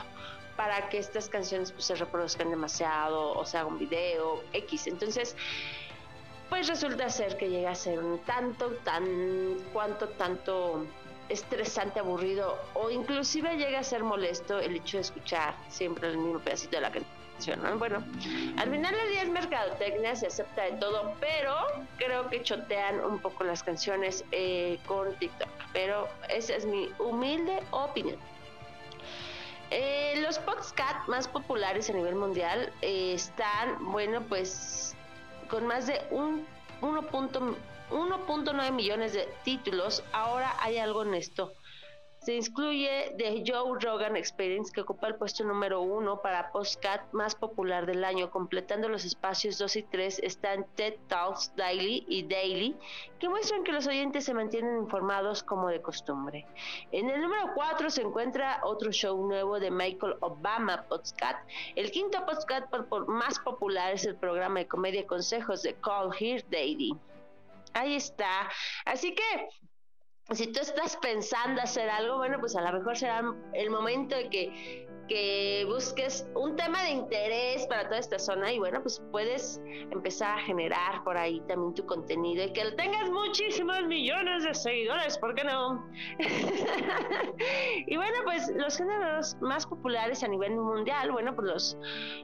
para 0.56 0.90
que 0.90 1.00
estas 1.00 1.30
canciones 1.30 1.72
pues, 1.72 1.86
se 1.86 1.96
reproduzcan 1.96 2.50
demasiado 2.50 3.32
o 3.32 3.46
se 3.46 3.58
haga 3.58 3.68
un 3.68 3.80
video 3.80 4.44
X. 4.54 4.88
Entonces, 4.88 5.36
pues 6.50 6.68
resulta 6.68 7.10
ser 7.10 7.38
que 7.38 7.50
llega 7.50 7.72
a 7.72 7.76
ser 7.76 8.00
un 8.00 8.20
tanto, 8.20 8.72
tan, 8.84 9.06
cuanto 9.72 10.08
tanto 10.10 10.86
estresante, 11.30 12.00
aburrido 12.00 12.58
o 12.74 12.90
inclusive 12.90 13.56
llega 13.58 13.80
a 13.80 13.84
ser 13.84 14.04
molesto 14.04 14.60
el 14.60 14.76
hecho 14.76 14.98
de 14.98 15.02
escuchar 15.02 15.56
siempre 15.70 16.10
el 16.10 16.18
mismo 16.18 16.40
pedacito 16.40 16.76
de 16.76 16.82
la 16.82 16.92
canción. 16.92 17.64
¿no? 17.64 17.78
Bueno, 17.78 18.04
al 18.58 18.70
final 18.70 18.96
del 18.96 19.10
día 19.10 19.24
es 19.24 19.30
mercadotecnia, 19.30 20.16
se 20.16 20.28
acepta 20.28 20.64
de 20.64 20.74
todo, 20.74 21.14
pero 21.20 21.56
creo 21.98 22.30
que 22.30 22.44
chotean 22.44 23.04
un 23.04 23.20
poco 23.20 23.44
las 23.44 23.64
canciones 23.64 24.24
eh, 24.32 24.80
con 24.86 25.14
TikTok. 25.16 25.50
Pero 25.74 26.08
esa 26.30 26.56
es 26.56 26.66
mi 26.66 26.90
humilde 27.00 27.60
opinión. 27.72 28.18
Eh, 29.72 30.22
los 30.22 30.38
podcast 30.40 31.08
más 31.08 31.28
populares 31.28 31.90
a 31.90 31.94
nivel 31.94 32.14
mundial 32.16 32.72
eh, 32.82 33.14
están, 33.16 33.92
bueno, 33.92 34.22
pues 34.30 34.96
con 35.54 35.68
más 35.68 35.86
de 35.86 36.02
un 36.10 36.48
1.9 36.82 38.72
millones 38.72 39.14
de 39.14 39.30
títulos, 39.44 40.04
ahora 40.12 40.56
hay 40.60 40.80
algo 40.80 41.04
en 41.04 41.14
esto. 41.14 41.54
Se 42.24 42.36
incluye 42.36 43.14
The 43.18 43.44
Joe 43.46 43.78
Rogan 43.82 44.16
Experience, 44.16 44.72
que 44.72 44.80
ocupa 44.80 45.08
el 45.08 45.16
puesto 45.16 45.44
número 45.44 45.82
uno 45.82 46.22
para 46.22 46.54
postcat 46.54 47.12
más 47.12 47.36
popular 47.36 47.86
del 47.86 48.06
año. 48.06 48.32
Completando 48.32 48.88
los 48.88 49.04
espacios 49.04 49.58
2 49.58 49.76
y 49.76 49.84
3 49.84 50.20
están 50.20 50.66
TED 50.76 50.94
Talks 51.10 51.54
Daily 51.58 52.06
y 52.08 52.24
Daily, 52.24 52.78
que 53.20 53.28
muestran 53.28 53.66
que 53.66 53.74
los 53.74 53.88
oyentes 53.88 54.24
se 54.24 54.34
mantienen 54.34 54.78
informados 54.78 55.44
como 55.44 55.68
de 55.68 55.82
costumbre. 55.82 56.48
En 56.94 57.10
el 57.10 57.22
número 57.22 57.52
4 57.56 57.90
se 57.90 58.04
encuentra 58.04 58.62
otro 58.64 58.94
show 58.94 59.28
nuevo 59.28 59.60
de 59.60 59.70
Michael 59.70 60.16
Obama 60.22 60.84
Podcast. 60.84 61.46
El 61.76 61.92
quinto 61.92 62.26
podcast 62.26 62.74
más 63.08 63.38
popular 63.40 63.96
es 63.96 64.06
el 64.06 64.16
programa 64.16 64.60
de 64.60 64.68
comedia 64.70 65.06
Consejos 65.06 65.62
de 65.64 65.74
Call 65.74 66.12
Here 66.18 66.46
Daily. 66.50 66.96
Ahí 67.74 67.96
está. 67.96 68.50
Así 68.86 69.14
que 69.14 69.50
si 70.32 70.48
tú 70.48 70.62
estás 70.62 70.98
pensando 70.98 71.62
hacer 71.62 71.90
algo, 71.90 72.18
bueno, 72.18 72.40
pues 72.40 72.56
a 72.56 72.62
lo 72.62 72.78
mejor 72.78 72.98
será 72.98 73.22
el 73.54 73.70
momento 73.70 74.16
de 74.16 74.30
que 74.30 74.88
que 75.14 75.64
busques 75.68 76.26
un 76.34 76.56
tema 76.56 76.82
de 76.82 76.90
interés 76.90 77.68
para 77.68 77.84
toda 77.84 78.00
esta 78.00 78.18
zona 78.18 78.52
y 78.52 78.58
bueno, 78.58 78.82
pues 78.82 79.00
puedes 79.12 79.62
empezar 79.92 80.40
a 80.40 80.42
generar 80.42 81.04
por 81.04 81.16
ahí 81.16 81.40
también 81.48 81.76
tu 81.76 81.86
contenido 81.86 82.44
y 82.44 82.52
que 82.52 82.64
tengas 82.72 83.12
muchísimos 83.12 83.84
millones 83.86 84.44
de 84.44 84.56
seguidores, 84.56 85.20
¿por 85.20 85.36
qué 85.36 85.44
no? 85.44 85.88
y 87.88 87.96
bueno, 87.96 88.18
pues 88.24 88.52
los 88.56 88.76
géneros 88.76 89.38
más 89.40 89.68
populares 89.68 90.24
a 90.24 90.28
nivel 90.30 90.56
mundial, 90.56 91.12
bueno, 91.12 91.36
pues 91.36 91.48
los, 91.48 91.78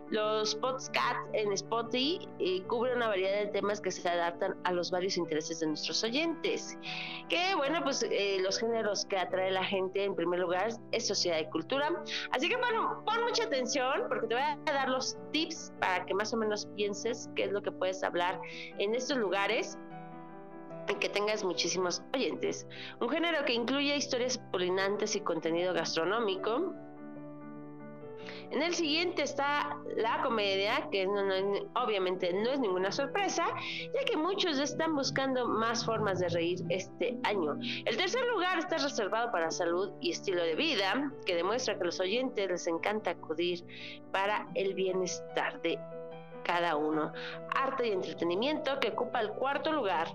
los 0.10 0.56
podcasts 0.56 1.30
en 1.34 1.52
Spotify 1.54 2.28
eh, 2.40 2.64
cubren 2.64 2.98
una 2.98 3.10
variedad 3.10 3.40
de 3.40 3.48
temas 3.48 3.80
que 3.82 3.92
se 3.92 4.10
adaptan 4.10 4.58
a 4.64 4.72
los 4.72 4.90
varios 4.90 5.16
intereses 5.16 5.60
de 5.60 5.68
nuestros 5.68 6.04
oyentes. 6.04 6.76
Que 7.30 7.54
bueno, 7.56 7.82
pues 7.84 8.02
eh, 8.02 8.38
los 8.42 8.60
géneros 8.60 9.06
que 9.06 9.18
atrae 9.18 9.52
la 9.52 9.64
gente 9.64 10.04
en 10.04 10.16
primer 10.16 10.40
lugar 10.40 10.70
es 10.92 11.08
sociedad 11.08 11.38
y 11.40 11.46
cultura. 11.52 11.92
Así 12.32 12.50
que 12.50 12.58
bueno, 12.58 12.79
pon 13.06 13.22
mucha 13.24 13.44
atención 13.44 14.06
porque 14.08 14.28
te 14.28 14.36
voy 14.36 14.44
a 14.44 14.58
dar 14.66 14.90
los 14.90 15.18
tips 15.32 15.74
para 15.80 16.06
que 16.06 16.14
más 16.14 16.34
o 16.34 16.38
menos 16.38 16.68
pienses 16.76 17.30
qué 17.36 17.46
es 17.46 17.52
lo 17.52 17.62
que 17.62 17.72
puedes 17.72 18.04
hablar 18.04 18.40
en 18.78 18.96
estos 18.96 19.18
lugares 19.18 19.78
y 20.88 20.96
que 20.96 21.10
tengas 21.10 21.44
muchísimos 21.44 22.02
oyentes. 22.14 22.66
Un 23.00 23.10
género 23.10 23.46
que 23.46 23.54
incluye 23.54 23.96
historias 23.96 24.38
polinantes 24.52 25.16
y 25.16 25.22
contenido 25.22 25.74
gastronómico, 25.74 26.74
en 28.52 28.62
el 28.62 28.74
siguiente 28.74 29.22
está 29.22 29.78
la 29.96 30.22
comedia, 30.24 30.88
que 30.92 31.08
obviamente 31.76 32.34
no 32.34 32.52
es 32.52 32.60
ninguna 32.60 32.92
sorpresa, 32.92 33.46
ya 33.94 34.06
que 34.06 34.18
muchos 34.18 34.58
están 34.60 34.96
buscando 34.96 35.48
más 35.48 35.86
formas 35.86 36.20
de 36.20 36.30
reír 36.30 36.64
este 36.70 37.18
año. 37.24 37.60
El 37.86 37.96
tercer 37.98 38.26
lugar 38.28 38.58
está 38.58 38.78
reservado 38.78 39.32
para 39.32 39.52
salud 39.52 39.92
y 40.02 40.12
estilo 40.12 40.44
de 40.44 40.56
vida, 40.56 41.12
que 41.26 41.36
demuestra 41.36 41.76
que 41.76 41.82
a 41.82 41.86
los 41.86 42.00
oyentes 42.00 42.50
les 42.50 42.68
encanta 42.68 43.12
acudir 43.12 43.64
para 44.12 44.48
el 44.56 44.74
bienestar 44.74 45.62
de 45.62 45.78
cada 46.44 46.76
uno. 46.76 47.14
Arte 47.56 47.88
y 47.88 47.92
entretenimiento, 47.92 48.80
que 48.80 48.90
ocupa 48.90 49.22
el 49.22 49.30
cuarto 49.32 49.72
lugar 49.72 50.08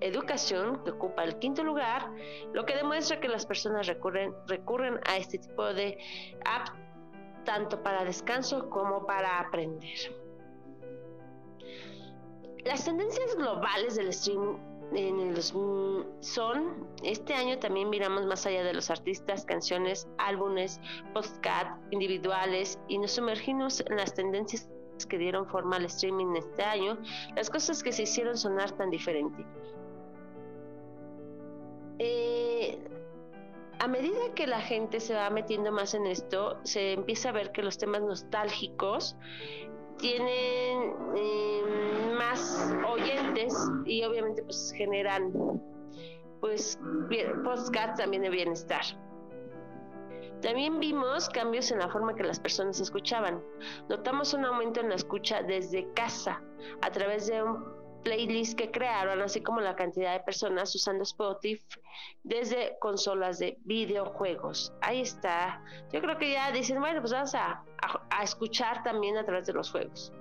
educación, 0.00 0.84
que 0.84 0.90
ocupa 0.90 1.24
el 1.24 1.38
quinto 1.38 1.64
lugar, 1.64 2.10
lo 2.52 2.66
que 2.66 2.74
demuestra 2.74 3.20
que 3.20 3.28
las 3.28 3.46
personas 3.46 3.86
recurren, 3.86 4.34
recurren 4.46 5.00
a 5.06 5.16
este 5.16 5.38
tipo 5.38 5.72
de 5.72 5.96
apps 6.44 6.72
tanto 7.44 7.82
para 7.82 8.04
descanso 8.04 8.68
como 8.70 9.06
para 9.06 9.40
aprender. 9.40 9.98
las 12.64 12.84
tendencias 12.84 13.36
globales 13.36 13.96
del 13.96 14.08
streaming 14.08 14.56
en 14.92 15.20
el 15.20 15.34
2000 15.34 16.06
son, 16.20 16.86
este 17.02 17.34
año 17.34 17.58
también 17.58 17.90
miramos 17.90 18.26
más 18.26 18.46
allá 18.46 18.62
de 18.62 18.74
los 18.74 18.90
artistas, 18.90 19.44
canciones, 19.44 20.08
álbumes, 20.18 20.80
podcast 21.12 21.70
individuales 21.90 22.78
y 22.88 22.98
nos 22.98 23.12
sumergimos 23.12 23.82
en 23.88 23.96
las 23.96 24.14
tendencias 24.14 24.68
que 25.08 25.18
dieron 25.18 25.46
forma 25.46 25.76
al 25.76 25.86
streaming 25.86 26.36
este 26.36 26.62
año, 26.62 26.98
las 27.34 27.50
cosas 27.50 27.82
que 27.82 27.92
se 27.92 28.02
hicieron 28.02 28.36
sonar 28.36 28.70
tan 28.72 28.90
diferente. 28.90 29.44
Eh, 31.98 32.53
a 33.84 33.86
medida 33.86 34.32
que 34.34 34.46
la 34.46 34.62
gente 34.62 34.98
se 34.98 35.14
va 35.14 35.28
metiendo 35.28 35.70
más 35.70 35.92
en 35.92 36.06
esto, 36.06 36.58
se 36.62 36.94
empieza 36.94 37.28
a 37.28 37.32
ver 37.32 37.52
que 37.52 37.62
los 37.62 37.76
temas 37.76 38.00
nostálgicos 38.00 39.14
tienen 39.98 40.94
eh, 41.14 41.62
más 42.16 42.74
oyentes 42.88 43.54
y 43.84 44.02
obviamente 44.04 44.42
pues 44.42 44.72
generan 44.74 45.30
pues 46.40 46.78
también 47.98 48.22
de 48.22 48.30
bienestar. 48.30 48.84
También 50.40 50.80
vimos 50.80 51.28
cambios 51.28 51.70
en 51.70 51.80
la 51.80 51.90
forma 51.90 52.14
que 52.14 52.22
las 52.22 52.40
personas 52.40 52.80
escuchaban. 52.80 53.42
Notamos 53.90 54.32
un 54.32 54.46
aumento 54.46 54.80
en 54.80 54.88
la 54.88 54.94
escucha 54.94 55.42
desde 55.42 55.92
casa 55.92 56.42
a 56.80 56.90
través 56.90 57.26
de 57.26 57.42
un 57.42 57.73
playlist 58.04 58.56
que 58.56 58.70
crearon, 58.70 59.20
así 59.22 59.42
como 59.42 59.60
la 59.60 59.74
cantidad 59.74 60.12
de 60.12 60.20
personas 60.20 60.74
usando 60.74 61.02
Spotify 61.02 61.80
desde 62.22 62.76
consolas 62.78 63.38
de 63.38 63.58
videojuegos. 63.64 64.72
Ahí 64.80 65.00
está. 65.00 65.62
Yo 65.92 66.00
creo 66.00 66.16
que 66.18 66.32
ya 66.32 66.52
dicen, 66.52 66.78
bueno, 66.80 67.00
pues 67.00 67.12
vamos 67.12 67.34
a, 67.34 67.64
a, 67.82 68.06
a 68.10 68.22
escuchar 68.22 68.82
también 68.82 69.16
a 69.16 69.24
través 69.24 69.46
de 69.46 69.54
los 69.54 69.70
juegos. 69.70 70.12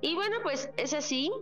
Y 0.00 0.14
bueno, 0.14 0.38
pues 0.42 0.70
es 0.76 0.92
así 0.92 1.32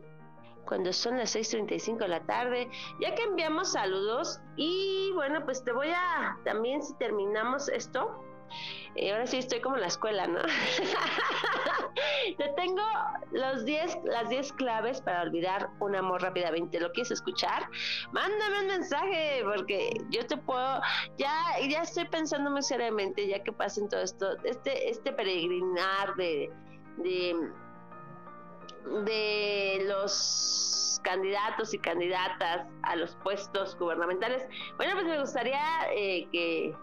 cuando 0.67 0.93
son 0.93 1.17
las 1.17 1.35
6.35 1.35 1.99
de 1.99 2.09
la 2.09 2.21
tarde. 2.27 2.69
Ya 3.01 3.15
que 3.15 3.23
enviamos 3.23 3.73
saludos 3.73 4.41
y 4.57 5.11
bueno, 5.15 5.45
pues 5.45 5.65
te 5.65 5.73
voy 5.73 5.89
a 5.89 6.37
también 6.45 6.83
si 6.83 6.95
terminamos 6.95 7.69
esto. 7.69 8.23
Eh, 8.95 9.13
ahora 9.13 9.27
sí 9.27 9.39
estoy 9.39 9.61
como 9.61 9.77
en 9.77 9.83
la 9.83 9.89
escuela, 9.89 10.27
¿no? 10.27 10.41
te 12.39 12.49
tengo 12.57 12.83
los 13.33 13.65
10, 13.65 13.99
las 14.05 14.29
10 14.29 14.53
claves 14.55 15.01
para 15.01 15.23
olvidar 15.23 15.69
un 15.81 15.95
amor 15.95 16.23
rápidamente. 16.23 16.81
¿Lo 16.81 16.91
quieres 16.93 17.11
escuchar? 17.11 17.69
Mándame 18.13 18.61
un 18.61 18.67
mensaje 18.69 19.43
porque 19.45 19.91
yo 20.11 20.27
te 20.27 20.37
puedo, 20.37 20.81
ya, 21.19 21.35
ya 21.69 21.83
estoy 21.83 22.07
pensando 22.07 22.51
muy 22.51 22.63
seriamente, 22.63 23.27
ya 23.27 23.43
que 23.43 23.53
pasen 23.53 23.89
todo 23.89 24.01
esto, 24.03 24.37
este, 24.45 24.91
este 24.91 25.13
peregrinar 25.13 26.15
de, 26.17 26.51
de 26.99 27.35
de 29.05 29.85
los 29.87 31.01
candidatos 31.03 31.75
y 31.75 31.79
candidatas 31.79 32.67
a 32.83 32.97
los 32.97 33.15
puestos 33.17 33.77
gubernamentales. 33.79 34.47
Bueno, 34.77 34.95
pues 34.95 35.07
me 35.07 35.21
gustaría 35.21 35.63
eh, 35.95 36.29
que, 36.33 36.75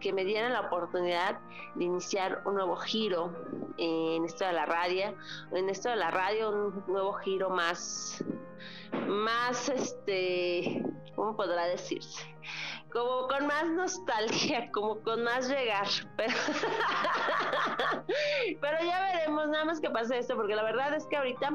que 0.00 0.12
me 0.12 0.24
dieran 0.24 0.52
la 0.52 0.62
oportunidad 0.62 1.38
de 1.74 1.84
iniciar 1.84 2.42
un 2.46 2.54
nuevo 2.54 2.76
giro 2.76 3.32
en 3.76 4.24
esto 4.24 4.44
de 4.44 4.52
la 4.52 4.66
radio, 4.66 5.14
en 5.52 5.68
esto 5.68 5.90
de 5.90 5.96
la 5.96 6.10
radio, 6.10 6.50
un 6.50 6.84
nuevo 6.88 7.12
giro 7.14 7.50
más, 7.50 8.24
más, 9.06 9.68
este, 9.68 10.82
¿cómo 11.14 11.36
podrá 11.36 11.66
decirse? 11.66 12.26
Como 12.92 13.28
con 13.28 13.46
más 13.46 13.66
nostalgia, 13.66 14.70
como 14.72 15.00
con 15.00 15.22
más 15.22 15.48
llegar. 15.48 15.86
Pero, 16.16 16.34
pero 18.60 18.78
ya 18.84 19.00
veremos, 19.00 19.48
nada 19.48 19.64
más 19.64 19.80
que 19.80 19.90
pase 19.90 20.18
esto, 20.18 20.36
porque 20.36 20.54
la 20.54 20.62
verdad 20.62 20.94
es 20.94 21.06
que 21.06 21.16
ahorita 21.16 21.52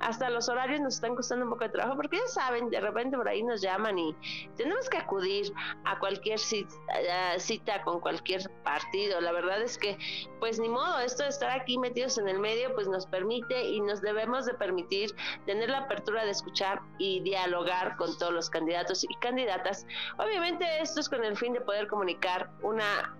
hasta 0.00 0.30
los 0.30 0.48
horarios 0.48 0.80
nos 0.80 0.94
están 0.94 1.14
costando 1.14 1.44
un 1.44 1.50
poco 1.50 1.64
de 1.64 1.70
trabajo, 1.70 1.96
porque 1.96 2.18
ya 2.18 2.26
saben, 2.28 2.70
de 2.70 2.80
repente 2.80 3.16
por 3.16 3.28
ahí 3.28 3.42
nos 3.42 3.62
llaman 3.62 3.98
y 3.98 4.14
tenemos 4.56 4.88
que 4.88 4.98
acudir 4.98 5.52
a 5.84 5.98
cualquier 5.98 6.38
cita, 6.38 7.82
con 7.84 8.00
cualquier 8.00 8.50
partido. 8.62 9.20
La 9.20 9.32
verdad 9.32 9.62
es 9.62 9.78
que, 9.78 9.96
pues 10.40 10.58
ni 10.58 10.68
modo, 10.68 10.98
esto 11.00 11.22
de 11.22 11.30
estar 11.30 11.50
aquí 11.50 11.78
metidos 11.78 12.18
en 12.18 12.28
el 12.28 12.38
medio, 12.38 12.74
pues 12.74 12.88
nos 12.88 13.06
permite 13.06 13.64
y 13.64 13.80
nos 13.80 14.00
debemos 14.00 14.46
de 14.46 14.54
permitir 14.54 15.14
tener 15.46 15.70
la 15.70 15.78
apertura 15.78 16.24
de 16.24 16.30
escuchar 16.30 16.80
y 16.98 17.20
dialogar 17.20 17.96
con 17.96 18.16
todos 18.18 18.32
los 18.32 18.50
candidatos 18.50 19.04
y 19.04 19.14
candidatas. 19.16 19.86
Obviamente 20.24 20.64
esto 20.80 21.00
es 21.00 21.08
con 21.08 21.24
el 21.24 21.36
fin 21.36 21.52
de 21.52 21.60
poder 21.60 21.86
comunicar 21.86 22.50
una 22.62 23.16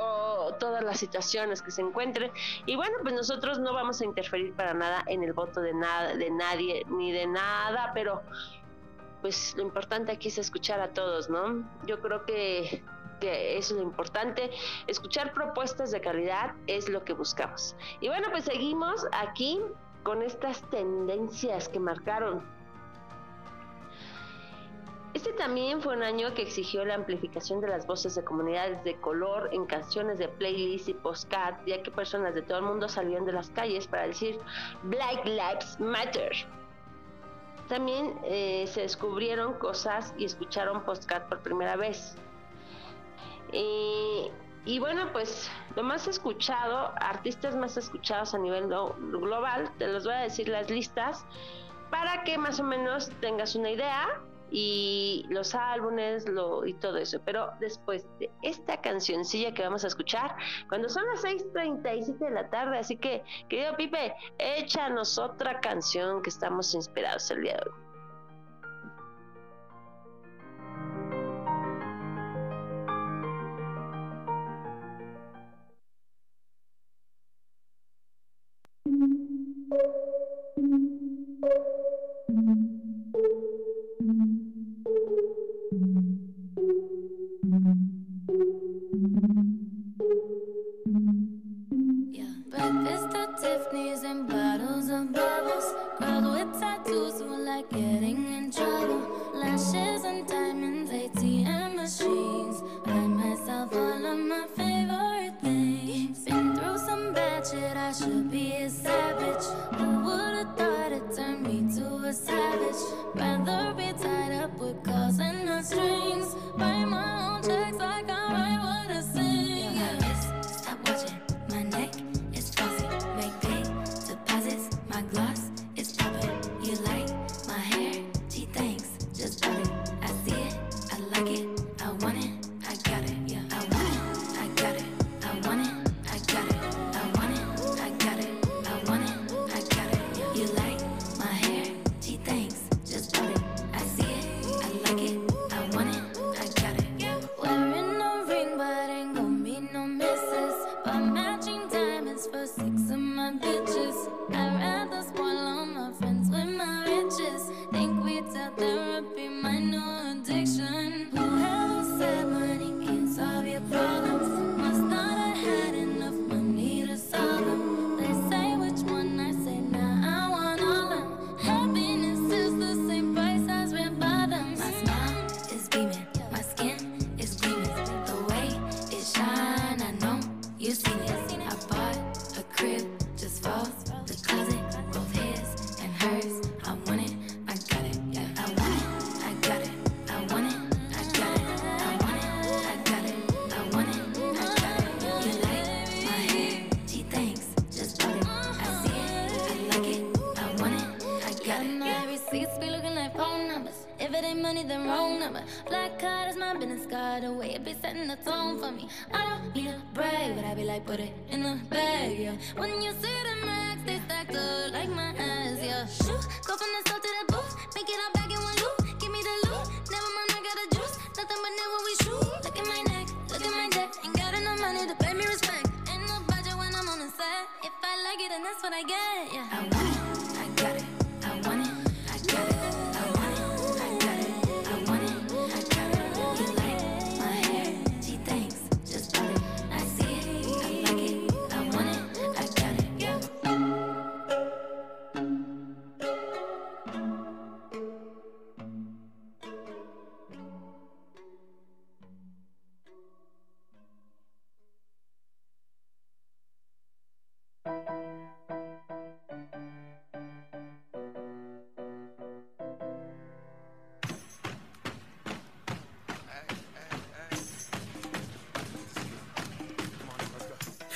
o 0.00 0.54
todas 0.58 0.84
las 0.84 0.98
situaciones 0.98 1.62
que 1.62 1.70
se 1.70 1.82
encuentren 1.82 2.30
y 2.66 2.76
bueno 2.76 2.96
pues 3.02 3.14
nosotros 3.14 3.58
no 3.58 3.72
vamos 3.74 4.00
a 4.00 4.04
interferir 4.04 4.54
para 4.54 4.72
nada 4.72 5.02
en 5.06 5.24
el 5.24 5.32
voto 5.32 5.60
de 5.60 5.74
nada 5.74 6.14
de 6.14 6.30
nadie 6.30 6.84
ni 6.88 7.10
de 7.10 7.26
nada 7.26 7.90
pero 7.92 8.22
pues 9.20 9.54
lo 9.56 9.62
importante 9.62 10.12
aquí 10.12 10.28
es 10.28 10.38
escuchar 10.38 10.80
a 10.80 10.92
todos 10.92 11.28
no 11.28 11.68
yo 11.86 12.00
creo 12.00 12.24
que 12.24 12.84
que 13.20 13.58
eso 13.58 13.74
es 13.74 13.80
lo 13.80 13.86
importante. 13.86 14.50
Escuchar 14.86 15.32
propuestas 15.32 15.90
de 15.90 16.00
calidad 16.00 16.54
es 16.66 16.88
lo 16.88 17.04
que 17.04 17.12
buscamos. 17.12 17.76
Y 18.00 18.08
bueno, 18.08 18.28
pues 18.30 18.44
seguimos 18.44 19.06
aquí 19.12 19.60
con 20.02 20.22
estas 20.22 20.62
tendencias 20.70 21.68
que 21.68 21.78
marcaron 21.78 22.42
este 25.12 25.32
también 25.32 25.82
fue 25.82 25.96
un 25.96 26.04
año 26.04 26.34
que 26.34 26.42
exigió 26.42 26.84
la 26.84 26.94
amplificación 26.94 27.60
de 27.60 27.66
las 27.66 27.84
voces 27.86 28.14
de 28.14 28.22
comunidades 28.22 28.82
de 28.84 28.94
color 29.00 29.48
en 29.52 29.66
canciones 29.66 30.18
de 30.18 30.28
playlist 30.28 30.88
y 30.88 30.94
postcard, 30.94 31.56
ya 31.66 31.82
que 31.82 31.90
personas 31.90 32.34
de 32.34 32.42
todo 32.42 32.58
el 32.58 32.64
mundo 32.64 32.88
salieron 32.88 33.26
de 33.26 33.32
las 33.32 33.50
calles 33.50 33.88
para 33.88 34.06
decir 34.06 34.38
Black 34.84 35.24
Lives 35.24 35.80
Matter. 35.80 36.30
También 37.68 38.18
eh, 38.24 38.66
se 38.68 38.82
descubrieron 38.82 39.54
cosas 39.54 40.14
y 40.16 40.24
escucharon 40.24 40.84
postcard 40.84 41.24
por 41.24 41.40
primera 41.40 41.76
vez. 41.76 42.16
y 43.52 44.78
bueno, 44.78 45.10
pues 45.12 45.50
lo 45.74 45.82
más 45.82 46.06
escuchado, 46.06 46.92
artistas 47.00 47.56
más 47.56 47.76
escuchados 47.76 48.32
a 48.34 48.38
nivel 48.38 48.68
global, 48.68 49.72
te 49.78 49.88
los 49.88 50.04
voy 50.04 50.14
a 50.14 50.20
decir 50.20 50.48
las 50.48 50.70
listas 50.70 51.24
para 51.90 52.22
que 52.22 52.38
más 52.38 52.60
o 52.60 52.62
menos 52.62 53.10
tengas 53.20 53.56
una 53.56 53.70
idea 53.70 54.20
y 54.50 55.24
los 55.28 55.54
álbumes 55.54 56.28
lo, 56.28 56.66
y 56.66 56.74
todo 56.74 56.98
eso. 56.98 57.20
Pero 57.24 57.52
después 57.60 58.06
de 58.18 58.30
esta 58.42 58.80
cancioncilla 58.80 59.52
que 59.54 59.62
vamos 59.62 59.84
a 59.84 59.88
escuchar, 59.88 60.36
cuando 60.68 60.88
son 60.88 61.04
las 61.06 61.22
6:37 61.22 62.18
de 62.18 62.30
la 62.30 62.50
tarde, 62.50 62.78
así 62.78 62.96
que, 62.96 63.22
querido 63.48 63.76
Pipe, 63.76 64.14
échanos 64.38 65.18
otra 65.18 65.60
canción 65.60 66.22
que 66.22 66.30
estamos 66.30 66.74
inspirados 66.74 67.30
el 67.30 67.42
día 67.42 67.54
de 67.54 67.70
hoy. 67.70 67.89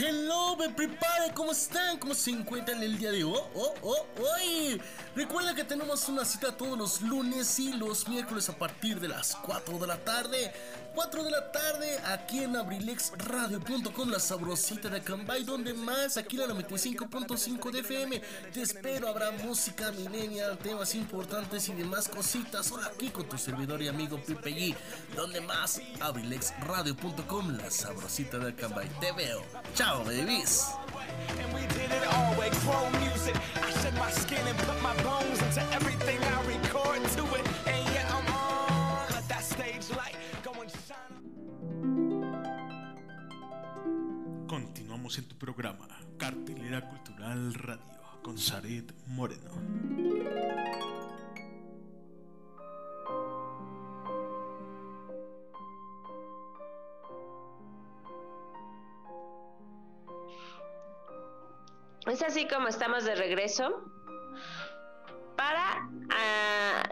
Hello, 0.06 0.54
me 0.58 0.68
prepare, 0.68 1.32
¿cómo 1.32 1.52
están? 1.52 1.98
¿Cómo 1.98 2.12
se 2.12 2.30
encuentran 2.30 2.82
el 2.82 2.98
día 2.98 3.10
de 3.10 3.24
hoy? 3.24 3.40
Oh, 3.54 3.72
oh, 3.80 4.06
hoy. 4.18 4.78
Recuerda 5.16 5.54
que 5.54 5.64
tenemos 5.64 6.06
una 6.10 6.26
cita 6.26 6.54
todos 6.54 6.76
los 6.76 7.00
lunes 7.00 7.58
y 7.58 7.72
los 7.72 8.06
miércoles 8.06 8.50
a 8.50 8.58
partir 8.58 9.00
de 9.00 9.08
las 9.08 9.34
4 9.36 9.78
de 9.78 9.86
la 9.86 9.96
tarde. 9.96 10.52
4 10.94 11.24
de 11.24 11.30
la 11.30 11.50
tarde 11.50 11.98
aquí 12.06 12.44
en 12.44 12.56
abrilexradio.com, 12.56 14.08
la 14.08 14.20
sabrosita 14.20 14.88
de 14.88 15.02
Cambay, 15.02 15.44
donde 15.44 15.74
más, 15.74 16.16
aquí 16.16 16.36
la 16.36 16.46
95.5 16.46 17.70
de 17.72 17.80
FM. 17.80 18.22
Te 18.52 18.62
espero, 18.62 19.08
habrá 19.08 19.30
música 19.32 19.90
millennial, 19.92 20.56
temas 20.58 20.94
importantes 20.94 21.68
y 21.68 21.72
demás 21.72 22.08
cositas. 22.08 22.66
Solo 22.66 22.84
aquí 22.84 23.10
con 23.10 23.28
tu 23.28 23.36
servidor 23.36 23.82
y 23.82 23.88
amigo 23.88 24.22
Pipe 24.24 24.50
G, 24.50 24.76
donde 25.16 25.40
más, 25.40 25.80
abrilexradio.com, 26.00 27.56
la 27.56 27.70
sabrosita 27.70 28.38
de 28.38 28.54
Cambay. 28.54 28.88
Te 29.00 29.12
veo. 29.12 29.42
Chao, 29.74 30.04
babies. 30.04 30.66
Programa, 45.44 45.86
Cartelera 46.16 46.80
Cultural 46.88 47.52
Radio, 47.52 48.00
con 48.22 48.38
Zaret 48.38 48.94
Moreno. 49.08 49.50
Es 62.06 62.22
así 62.22 62.48
como 62.48 62.68
estamos 62.68 63.04
de 63.04 63.14
regreso 63.14 63.84
para 65.36 65.90
ah, 66.10 66.83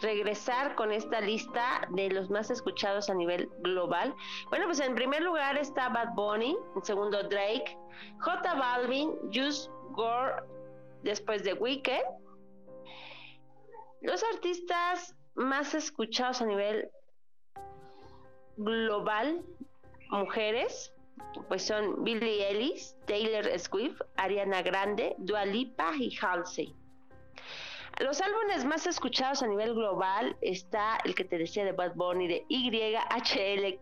regresar 0.00 0.74
con 0.74 0.92
esta 0.92 1.20
lista 1.20 1.86
de 1.90 2.10
los 2.10 2.30
más 2.30 2.50
escuchados 2.50 3.08
a 3.10 3.14
nivel 3.14 3.48
global. 3.60 4.14
Bueno, 4.50 4.66
pues 4.66 4.80
en 4.80 4.94
primer 4.94 5.22
lugar 5.22 5.56
está 5.56 5.88
Bad 5.88 6.14
Bunny, 6.14 6.56
en 6.74 6.84
segundo 6.84 7.22
Drake, 7.22 7.76
J 8.20 8.54
Balvin, 8.54 9.12
Juice 9.32 9.70
Gore, 9.92 10.42
después 11.02 11.42
de 11.44 11.54
Weekend. 11.54 12.04
Los 14.02 14.22
artistas 14.34 15.14
más 15.34 15.74
escuchados 15.74 16.40
a 16.40 16.46
nivel 16.46 16.90
global, 18.56 19.42
mujeres, 20.10 20.92
pues 21.48 21.66
son 21.66 22.04
Billie 22.04 22.50
Ellis, 22.50 22.96
Taylor 23.06 23.46
Swift, 23.58 24.00
Ariana 24.16 24.62
Grande, 24.62 25.14
Dua 25.18 25.44
Lipa 25.44 25.92
y 25.96 26.16
Halsey. 26.20 26.74
Los 27.98 28.20
álbumes 28.20 28.62
más 28.66 28.86
escuchados 28.86 29.42
a 29.42 29.46
nivel 29.46 29.72
global 29.72 30.36
está 30.42 30.98
el 31.06 31.14
que 31.14 31.24
te 31.24 31.38
decía 31.38 31.64
de 31.64 31.72
Bad 31.72 31.94
Bunny 31.94 32.28
de 32.28 32.44
YHLQMDLG, 32.50 33.80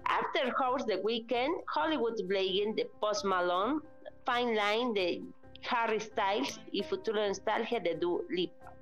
After 0.04 0.54
Hours 0.56 0.86
The 0.86 0.98
Weeknd, 0.98 1.64
Hollywood 1.74 2.22
Blagging 2.26 2.76
de 2.76 2.84
Post 3.00 3.24
Malone, 3.24 3.80
Fine 4.24 4.54
Line 4.54 4.94
de 4.94 5.22
Harry 5.68 5.98
Styles. 5.98 6.60
Y 6.70 6.84
Futuro 6.84 7.26
Nostalgia 7.26 7.80
de 7.80 7.96
Dua 7.96 8.22
Lipa. 8.28 8.72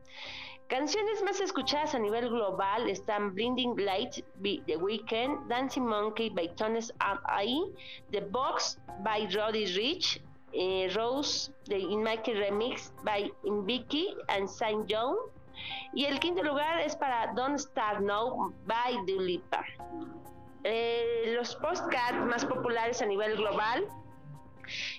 Canciones 0.69 1.23
más 1.23 1.41
escuchadas 1.41 1.95
a 1.95 1.99
nivel 1.99 2.29
global 2.29 2.91
están 2.91 3.35
Blinding 3.35 3.75
Lights 3.77 4.23
by 4.37 4.63
The 4.67 4.77
Weeknd, 4.77 5.49
Dancing 5.49 5.87
Monkey 5.87 6.29
by 6.29 6.49
Tones 6.57 6.93
I, 7.01 7.63
The 8.11 8.21
Box 8.21 8.79
by 9.03 9.29
Roddy 9.35 9.67
Rich, 9.75 10.21
eh, 10.53 10.91
Rose 10.95 11.53
de 11.67 11.79
In 11.79 12.03
Michael 12.03 12.39
Remix 12.39 12.93
by 13.05 13.33
Inviki 13.45 14.15
and 14.29 14.49
Saint 14.49 14.87
John. 14.89 15.17
Y 15.95 16.07
el 16.07 16.19
quinto 16.19 16.43
lugar 16.43 16.81
es 16.81 16.97
para 16.97 17.33
Don't 17.35 17.59
Start 17.59 18.01
Now 18.01 18.53
by 18.67 18.97
Dua 19.07 19.23
Lipa. 19.23 19.65
Eh, 20.65 21.35
los 21.37 21.57
podcasts 21.57 22.25
más 22.27 22.45
populares 22.45 23.03
a 23.03 23.07
nivel 23.07 23.37
global 23.37 23.85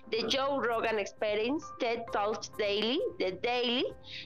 The 0.10 0.28
Joe 0.28 0.60
Rogan 0.60 1.00
Experience, 1.00 1.64
TED 1.80 2.04
Talks 2.12 2.50
Daily, 2.58 3.00
The 3.20 3.32
Daily, 3.42 3.86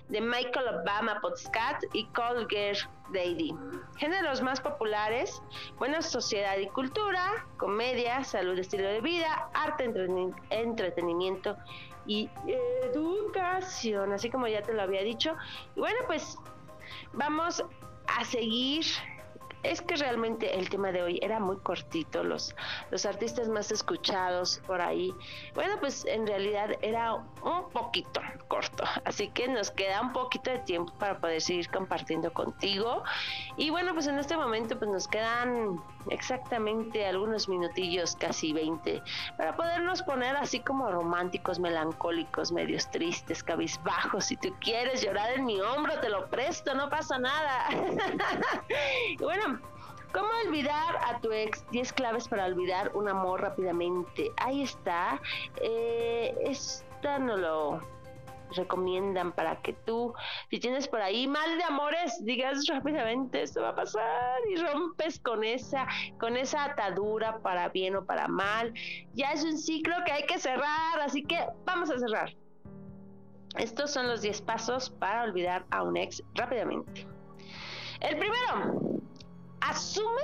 The 0.10 0.20
Michael 0.22 0.68
Obama 0.84 1.22
Podcast 1.22 1.84
y 1.94 2.08
Colger 2.14 2.76
Daily. 3.12 3.56
Géneros 3.98 4.42
más 4.42 4.62
populares, 4.62 5.42
buena 5.78 6.02
sociedad 6.02 6.58
y 6.58 6.68
cultura, 6.68 7.48
comedia, 7.58 8.24
salud, 8.24 8.58
estilo 8.60 8.88
de 8.88 9.02
vida, 9.02 9.50
arte, 9.54 9.86
entreten- 9.90 10.36
entretenimiento 10.50 11.58
y 12.06 12.30
educación, 12.84 14.14
así 14.14 14.30
como 14.30 14.48
ya 14.48 14.62
te 14.62 14.74
lo 14.74 14.82
había 14.82 15.02
dicho. 15.02 15.36
Y 15.76 15.80
bueno, 15.80 16.00
pues 16.06 16.38
vamos 17.14 17.64
a 18.08 18.26
seguir 18.26 18.86
es 19.72 19.82
que 19.82 19.96
realmente 19.96 20.58
el 20.58 20.70
tema 20.70 20.92
de 20.92 21.04
hoy 21.04 21.20
era 21.22 21.40
muy 21.40 21.58
cortito, 21.58 22.24
los, 22.24 22.56
los 22.92 23.06
artistas 23.06 23.50
más 23.50 23.72
escuchados 23.72 24.62
por 24.66 24.82
ahí. 24.82 25.14
Bueno, 25.54 25.76
pues 25.80 26.06
en 26.06 26.26
realidad 26.26 26.72
era 26.82 27.16
un 27.16 27.70
poquito 27.72 28.22
corto, 28.48 28.84
así 29.06 29.30
que 29.30 29.48
nos 29.48 29.72
queda 29.72 30.02
un 30.02 30.14
poquito 30.14 30.52
de 30.52 30.60
tiempo 30.60 30.94
para 30.98 31.20
poder 31.20 31.42
seguir 31.42 31.70
compartiendo 31.70 32.32
contigo. 32.34 33.04
Y 33.58 33.70
bueno, 33.70 33.94
pues 33.94 34.08
en 34.08 34.18
este 34.18 34.38
momento 34.38 34.78
pues 34.78 34.90
nos 34.90 35.08
quedan 35.08 35.82
exactamente 36.10 37.06
algunos 37.06 37.50
minutillos, 37.50 38.16
casi 38.16 38.54
20, 38.54 39.02
para 39.38 39.56
podernos 39.56 40.02
poner 40.04 40.36
así 40.36 40.60
como 40.60 40.92
románticos, 40.92 41.60
melancólicos, 41.60 42.52
medios 42.52 42.90
tristes, 42.92 43.44
cabizbajos. 43.44 44.26
Si 44.26 44.38
tú 44.38 44.54
quieres 44.60 45.04
llorar 45.04 45.32
en 45.32 45.46
mi 45.46 45.60
hombro, 45.62 46.00
te 46.00 46.10
lo 46.10 46.28
presto, 46.30 46.74
no 46.74 46.90
pasa 46.90 47.18
nada. 47.18 47.68
y 49.10 49.18
bueno, 49.18 49.60
¿Cómo 50.14 50.30
olvidar 50.48 50.96
a 51.06 51.20
tu 51.20 51.32
ex? 51.32 51.70
10 51.72 51.94
claves 51.94 52.28
para 52.30 52.46
olvidar 52.46 52.96
un 52.96 53.10
amor 53.10 53.42
rápidamente. 53.42 54.32
Ahí 54.38 54.64
está. 54.64 55.22
Eh, 55.58 56.34
esta 56.42 57.20
no 57.20 57.36
lo 57.36 57.82
recomiendan 58.56 59.32
para 59.32 59.62
que 59.62 59.74
tú, 59.74 60.14
si 60.50 60.60
tienes 60.60 60.88
por 60.88 61.02
ahí 61.02 61.28
mal 61.28 61.58
de 61.58 61.64
amores, 61.64 62.24
digas 62.24 62.66
rápidamente 62.68 63.42
esto 63.42 63.62
va 63.62 63.70
a 63.70 63.76
pasar 63.76 64.40
y 64.50 64.56
rompes 64.56 65.20
con 65.20 65.44
esa, 65.44 65.88
con 66.20 66.38
esa 66.38 66.66
atadura 66.66 67.40
para 67.40 67.70
bien 67.70 67.96
o 67.96 68.06
para 68.06 68.28
mal. 68.28 68.74
Ya 69.14 69.32
es 69.32 69.44
un 69.44 69.58
ciclo 69.58 69.96
que 70.06 70.12
hay 70.12 70.26
que 70.26 70.40
cerrar, 70.40 71.00
así 71.02 71.24
que 71.24 71.46
vamos 71.66 71.90
a 71.90 72.00
cerrar. 72.00 72.36
Estos 73.58 73.92
son 73.92 74.08
los 74.08 74.22
10 74.22 74.42
pasos 74.42 74.90
para 74.90 75.24
olvidar 75.24 75.66
a 75.72 75.84
un 75.84 75.98
ex 75.98 76.22
rápidamente. 76.36 77.08
El 78.02 78.18
primero, 78.18 79.02
asume 79.62 80.22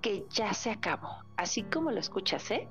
que 0.00 0.24
ya 0.30 0.52
se 0.52 0.70
acabó, 0.70 1.25
así 1.36 1.62
como 1.64 1.90
lo 1.90 2.00
escuchas, 2.00 2.50
¿eh? 2.50 2.68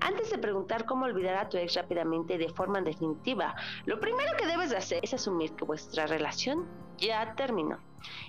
Antes 0.00 0.30
de 0.30 0.38
preguntar 0.38 0.84
cómo 0.84 1.04
olvidar 1.04 1.36
a 1.36 1.48
tu 1.48 1.56
ex 1.56 1.74
rápidamente 1.74 2.34
y 2.34 2.38
de 2.38 2.48
forma 2.48 2.80
definitiva, 2.80 3.54
lo 3.84 4.00
primero 4.00 4.36
que 4.36 4.46
debes 4.46 4.70
de 4.70 4.76
hacer 4.76 5.00
es 5.02 5.14
asumir 5.14 5.52
que 5.52 5.64
vuestra 5.64 6.06
relación 6.06 6.66
ya 6.98 7.34
terminó 7.34 7.78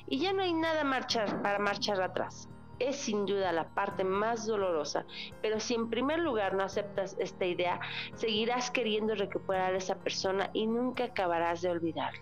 y 0.07 0.19
ya 0.19 0.33
no 0.33 0.43
hay 0.43 0.53
nada 0.53 0.83
marchar, 0.83 1.41
para 1.41 1.59
marchar 1.59 2.01
atrás. 2.01 2.49
Es 2.79 2.97
sin 2.97 3.25
duda 3.25 3.51
la 3.51 3.69
parte 3.69 4.03
más 4.03 4.45
dolorosa, 4.45 5.05
pero 5.41 5.59
si 5.59 5.73
en 5.73 5.89
primer 5.89 6.19
lugar 6.19 6.53
no 6.53 6.63
aceptas 6.63 7.15
esta 7.19 7.45
idea, 7.45 7.79
seguirás 8.13 8.69
queriendo 8.69 9.15
recuperar 9.15 9.73
a 9.73 9.77
esa 9.77 9.95
persona 9.95 10.51
y 10.53 10.67
nunca 10.67 11.05
acabarás 11.05 11.63
de 11.63 11.71
olvidarla. 11.71 12.21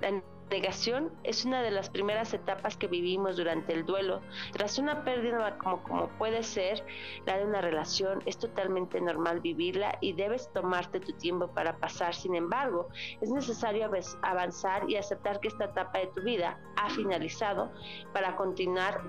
La 0.00 0.08
negación 0.52 1.10
es 1.24 1.44
una 1.46 1.62
de 1.62 1.70
las 1.70 1.88
primeras 1.88 2.34
etapas 2.34 2.76
que 2.76 2.86
vivimos 2.86 3.38
durante 3.38 3.72
el 3.72 3.86
duelo. 3.86 4.20
Tras 4.52 4.78
una 4.78 5.02
pérdida 5.02 5.56
como, 5.58 6.08
puede 6.18 6.42
ser 6.42 6.84
la 7.26 7.38
de 7.38 7.46
una 7.46 7.62
relación, 7.62 8.22
es 8.26 8.38
totalmente 8.38 9.00
normal 9.00 9.40
vivirla 9.40 9.96
y 10.00 10.12
debes 10.12 10.52
tomarte 10.52 11.00
tu 11.00 11.12
tiempo 11.14 11.48
para 11.48 11.78
pasar. 11.78 12.14
Sin 12.14 12.34
embargo, 12.34 12.88
es 13.20 13.30
necesario 13.30 13.90
avanzar 14.22 14.88
y 14.88 14.96
aceptar 14.96 15.40
que 15.40 15.48
esta 15.48 15.64
etapa 15.64 15.98
de 15.98 16.08
tu 16.08 16.20
vida 16.22 16.58
ha 16.76 16.90
finalizado 16.90 17.72
para 18.12 18.36
continuar 18.36 19.00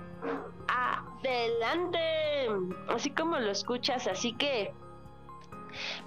adelante. 0.67 1.99
Así 2.87 3.11
como 3.11 3.37
lo 3.37 3.51
escuchas, 3.51 4.07
así 4.07 4.31
que 4.33 4.73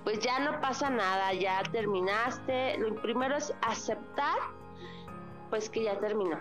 pues 0.04 0.20
ya 0.20 0.38
no 0.38 0.60
pasa 0.60 0.88
nada, 0.88 1.32
ya 1.34 1.62
terminaste. 1.72 2.78
Lo 2.78 2.94
primero 3.02 3.36
es 3.36 3.52
aceptar 3.62 4.55
pues 5.50 5.68
que 5.70 5.84
ya 5.84 5.98
terminó, 5.98 6.38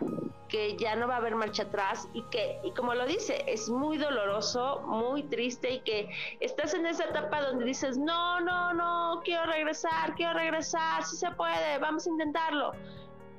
que 0.47 0.75
ya 0.77 0.95
no 0.95 1.07
va 1.07 1.15
a 1.15 1.17
haber 1.17 1.35
marcha 1.35 1.63
atrás 1.63 2.07
y 2.13 2.21
que, 2.23 2.59
y 2.63 2.71
como 2.71 2.93
lo 2.93 3.05
dice, 3.05 3.43
es 3.47 3.69
muy 3.69 3.97
doloroso, 3.97 4.81
muy 4.85 5.23
triste 5.23 5.71
y 5.71 5.79
que 5.81 6.09
estás 6.39 6.73
en 6.73 6.85
esa 6.85 7.05
etapa 7.05 7.41
donde 7.41 7.65
dices, 7.65 7.97
no, 7.97 8.39
no, 8.41 8.73
no, 8.73 9.21
quiero 9.23 9.45
regresar, 9.45 10.15
quiero 10.15 10.33
regresar, 10.33 11.03
sí 11.03 11.17
se 11.17 11.31
puede, 11.31 11.77
vamos 11.79 12.07
a 12.07 12.09
intentarlo, 12.09 12.71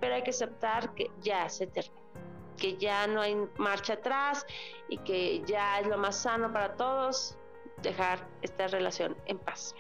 pero 0.00 0.14
hay 0.14 0.22
que 0.22 0.30
aceptar 0.30 0.94
que 0.94 1.10
ya 1.22 1.48
se 1.48 1.66
terminó, 1.66 2.00
que 2.56 2.76
ya 2.76 3.06
no 3.06 3.20
hay 3.20 3.36
marcha 3.56 3.94
atrás 3.94 4.46
y 4.88 4.98
que 4.98 5.42
ya 5.46 5.80
es 5.80 5.86
lo 5.86 5.98
más 5.98 6.16
sano 6.16 6.52
para 6.52 6.74
todos 6.74 7.36
dejar 7.82 8.18
esta 8.42 8.66
relación 8.68 9.16
en 9.26 9.38
paz. 9.38 9.74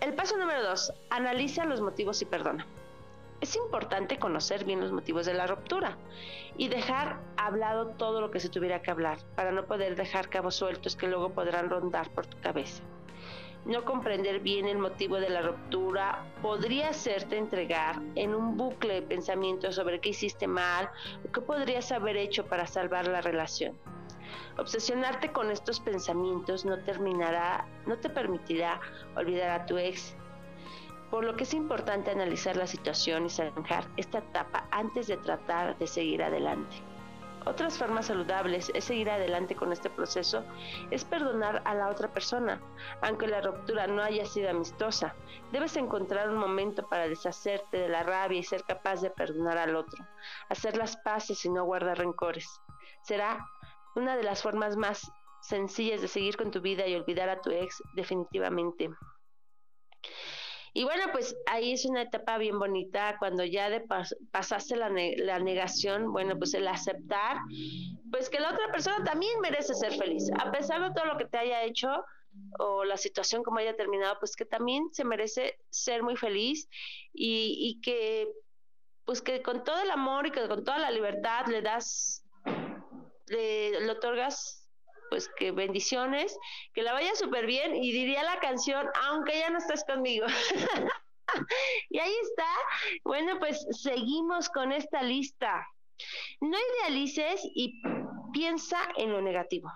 El 0.00 0.14
paso 0.14 0.36
número 0.36 0.62
dos, 0.64 0.92
analiza 1.10 1.64
los 1.64 1.80
motivos 1.80 2.20
y 2.22 2.24
perdona. 2.24 2.66
Es 3.42 3.56
importante 3.56 4.20
conocer 4.20 4.64
bien 4.64 4.80
los 4.80 4.92
motivos 4.92 5.26
de 5.26 5.34
la 5.34 5.48
ruptura 5.48 5.98
y 6.56 6.68
dejar 6.68 7.18
hablado 7.36 7.88
todo 7.88 8.20
lo 8.20 8.30
que 8.30 8.38
se 8.38 8.48
tuviera 8.48 8.82
que 8.82 8.92
hablar 8.92 9.18
para 9.34 9.50
no 9.50 9.66
poder 9.66 9.96
dejar 9.96 10.28
cabos 10.28 10.54
sueltos 10.54 10.94
que 10.94 11.08
luego 11.08 11.30
podrán 11.30 11.68
rondar 11.68 12.08
por 12.10 12.24
tu 12.24 12.38
cabeza. 12.40 12.84
No 13.64 13.84
comprender 13.84 14.38
bien 14.38 14.68
el 14.68 14.78
motivo 14.78 15.16
de 15.16 15.28
la 15.28 15.42
ruptura 15.42 16.24
podría 16.40 16.90
hacerte 16.90 17.36
entregar 17.36 18.00
en 18.14 18.32
un 18.32 18.56
bucle 18.56 18.94
de 18.94 19.02
pensamientos 19.02 19.74
sobre 19.74 20.00
qué 20.00 20.10
hiciste 20.10 20.46
mal 20.46 20.88
o 21.28 21.32
qué 21.32 21.40
podrías 21.40 21.90
haber 21.90 22.16
hecho 22.16 22.46
para 22.46 22.68
salvar 22.68 23.08
la 23.08 23.22
relación. 23.22 23.76
Obsesionarte 24.56 25.32
con 25.32 25.50
estos 25.50 25.80
pensamientos 25.80 26.64
no 26.64 26.78
terminará, 26.78 27.66
no 27.86 27.98
te 27.98 28.08
permitirá 28.08 28.80
olvidar 29.16 29.50
a 29.50 29.66
tu 29.66 29.78
ex 29.78 30.14
por 31.12 31.24
lo 31.24 31.36
que 31.36 31.44
es 31.44 31.52
importante 31.52 32.10
analizar 32.10 32.56
la 32.56 32.66
situación 32.66 33.26
y 33.26 33.28
zanjar 33.28 33.86
esta 33.98 34.20
etapa 34.20 34.66
antes 34.70 35.08
de 35.08 35.18
tratar 35.18 35.76
de 35.76 35.86
seguir 35.86 36.22
adelante. 36.22 36.74
Otras 37.44 37.76
formas 37.76 38.06
saludables 38.06 38.72
es 38.74 38.84
seguir 38.84 39.10
adelante 39.10 39.54
con 39.54 39.72
este 39.74 39.90
proceso, 39.90 40.42
es 40.90 41.04
perdonar 41.04 41.60
a 41.66 41.74
la 41.74 41.90
otra 41.90 42.08
persona, 42.08 42.62
aunque 43.02 43.26
la 43.26 43.42
ruptura 43.42 43.86
no 43.86 44.00
haya 44.00 44.24
sido 44.24 44.48
amistosa. 44.48 45.14
Debes 45.52 45.76
encontrar 45.76 46.30
un 46.30 46.38
momento 46.38 46.88
para 46.88 47.06
deshacerte 47.06 47.76
de 47.76 47.90
la 47.90 48.04
rabia 48.04 48.38
y 48.38 48.42
ser 48.42 48.64
capaz 48.64 49.02
de 49.02 49.10
perdonar 49.10 49.58
al 49.58 49.76
otro, 49.76 50.02
hacer 50.48 50.78
las 50.78 50.96
paces 50.96 51.44
y 51.44 51.50
no 51.50 51.66
guardar 51.66 51.98
rencores. 51.98 52.48
Será 53.02 53.46
una 53.96 54.16
de 54.16 54.22
las 54.22 54.40
formas 54.40 54.78
más 54.78 55.12
sencillas 55.42 56.00
de 56.00 56.08
seguir 56.08 56.38
con 56.38 56.50
tu 56.50 56.62
vida 56.62 56.86
y 56.86 56.94
olvidar 56.94 57.28
a 57.28 57.42
tu 57.42 57.50
ex 57.50 57.82
definitivamente. 57.92 58.88
Y 60.74 60.84
bueno, 60.84 61.04
pues 61.12 61.36
ahí 61.46 61.72
es 61.72 61.84
una 61.84 62.02
etapa 62.02 62.38
bien 62.38 62.58
bonita 62.58 63.16
cuando 63.18 63.44
ya 63.44 63.68
de 63.68 63.80
pas 63.80 64.16
pasaste 64.30 64.76
la, 64.76 64.88
ne 64.88 65.16
la, 65.18 65.38
negación, 65.38 66.12
bueno, 66.12 66.38
pues 66.38 66.54
el 66.54 66.66
aceptar, 66.66 67.36
pues 68.10 68.30
que 68.30 68.40
la 68.40 68.50
otra 68.50 68.72
persona 68.72 69.04
también 69.04 69.38
merece 69.40 69.74
ser 69.74 69.92
feliz, 69.92 70.30
a 70.38 70.50
pesar 70.50 70.82
de 70.82 70.94
todo 70.94 71.04
lo 71.04 71.18
que 71.18 71.26
te 71.26 71.38
haya 71.38 71.62
hecho 71.64 72.04
o 72.58 72.84
la 72.84 72.96
situación 72.96 73.42
como 73.42 73.58
haya 73.58 73.76
terminado, 73.76 74.16
pues 74.18 74.34
que 74.34 74.46
también 74.46 74.88
se 74.92 75.04
merece 75.04 75.58
ser 75.68 76.02
muy 76.02 76.16
feliz 76.16 76.68
y, 77.12 77.56
y 77.58 77.80
que 77.82 78.28
pues 79.04 79.20
que 79.20 79.42
con 79.42 79.64
todo 79.64 79.80
el 79.82 79.90
amor 79.90 80.26
y 80.26 80.30
que 80.30 80.48
con 80.48 80.64
toda 80.64 80.78
la 80.78 80.90
libertad 80.90 81.46
le 81.48 81.60
das, 81.60 82.24
le, 83.26 83.80
le 83.80 83.90
otorgas 83.90 84.61
pues 85.12 85.28
que 85.36 85.50
bendiciones, 85.50 86.38
que 86.72 86.80
la 86.80 86.94
vaya 86.94 87.14
súper 87.14 87.44
bien 87.44 87.76
y 87.76 87.92
diría 87.92 88.22
la 88.22 88.40
canción, 88.40 88.86
aunque 89.02 89.38
ya 89.38 89.50
no 89.50 89.58
estés 89.58 89.84
conmigo. 89.84 90.24
y 91.90 91.98
ahí 91.98 92.14
está. 92.22 92.48
Bueno, 93.04 93.38
pues 93.38 93.62
seguimos 93.72 94.48
con 94.48 94.72
esta 94.72 95.02
lista. 95.02 95.68
No 96.40 96.56
idealices 96.56 97.42
y 97.54 97.82
piensa 98.32 98.78
en 98.96 99.12
lo 99.12 99.20
negativo. 99.20 99.68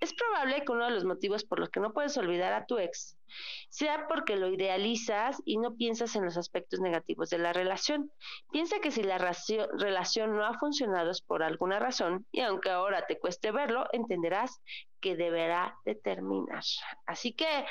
Es 0.00 0.14
probable 0.14 0.64
que 0.64 0.72
uno 0.72 0.84
de 0.84 0.92
los 0.92 1.04
motivos 1.04 1.44
por 1.44 1.58
los 1.58 1.70
que 1.70 1.80
no 1.80 1.92
puedes 1.92 2.16
olvidar 2.16 2.52
a 2.52 2.66
tu 2.66 2.78
ex 2.78 3.18
sea 3.68 4.06
porque 4.08 4.36
lo 4.36 4.48
idealizas 4.48 5.42
y 5.44 5.58
no 5.58 5.76
piensas 5.76 6.16
en 6.16 6.24
los 6.24 6.36
aspectos 6.36 6.80
negativos 6.80 7.30
de 7.30 7.38
la 7.38 7.52
relación. 7.52 8.10
Piensa 8.50 8.80
que 8.80 8.90
si 8.90 9.02
la 9.02 9.18
relación 9.18 10.36
no 10.36 10.46
ha 10.46 10.58
funcionado 10.58 11.10
es 11.10 11.20
por 11.20 11.42
alguna 11.42 11.78
razón 11.78 12.26
y 12.32 12.40
aunque 12.40 12.70
ahora 12.70 13.06
te 13.06 13.18
cueste 13.18 13.50
verlo, 13.52 13.86
entenderás 13.92 14.60
que 15.00 15.16
deberá 15.16 15.76
de 15.84 15.94
terminar. 15.94 16.62
Así 17.06 17.32
que 17.32 17.66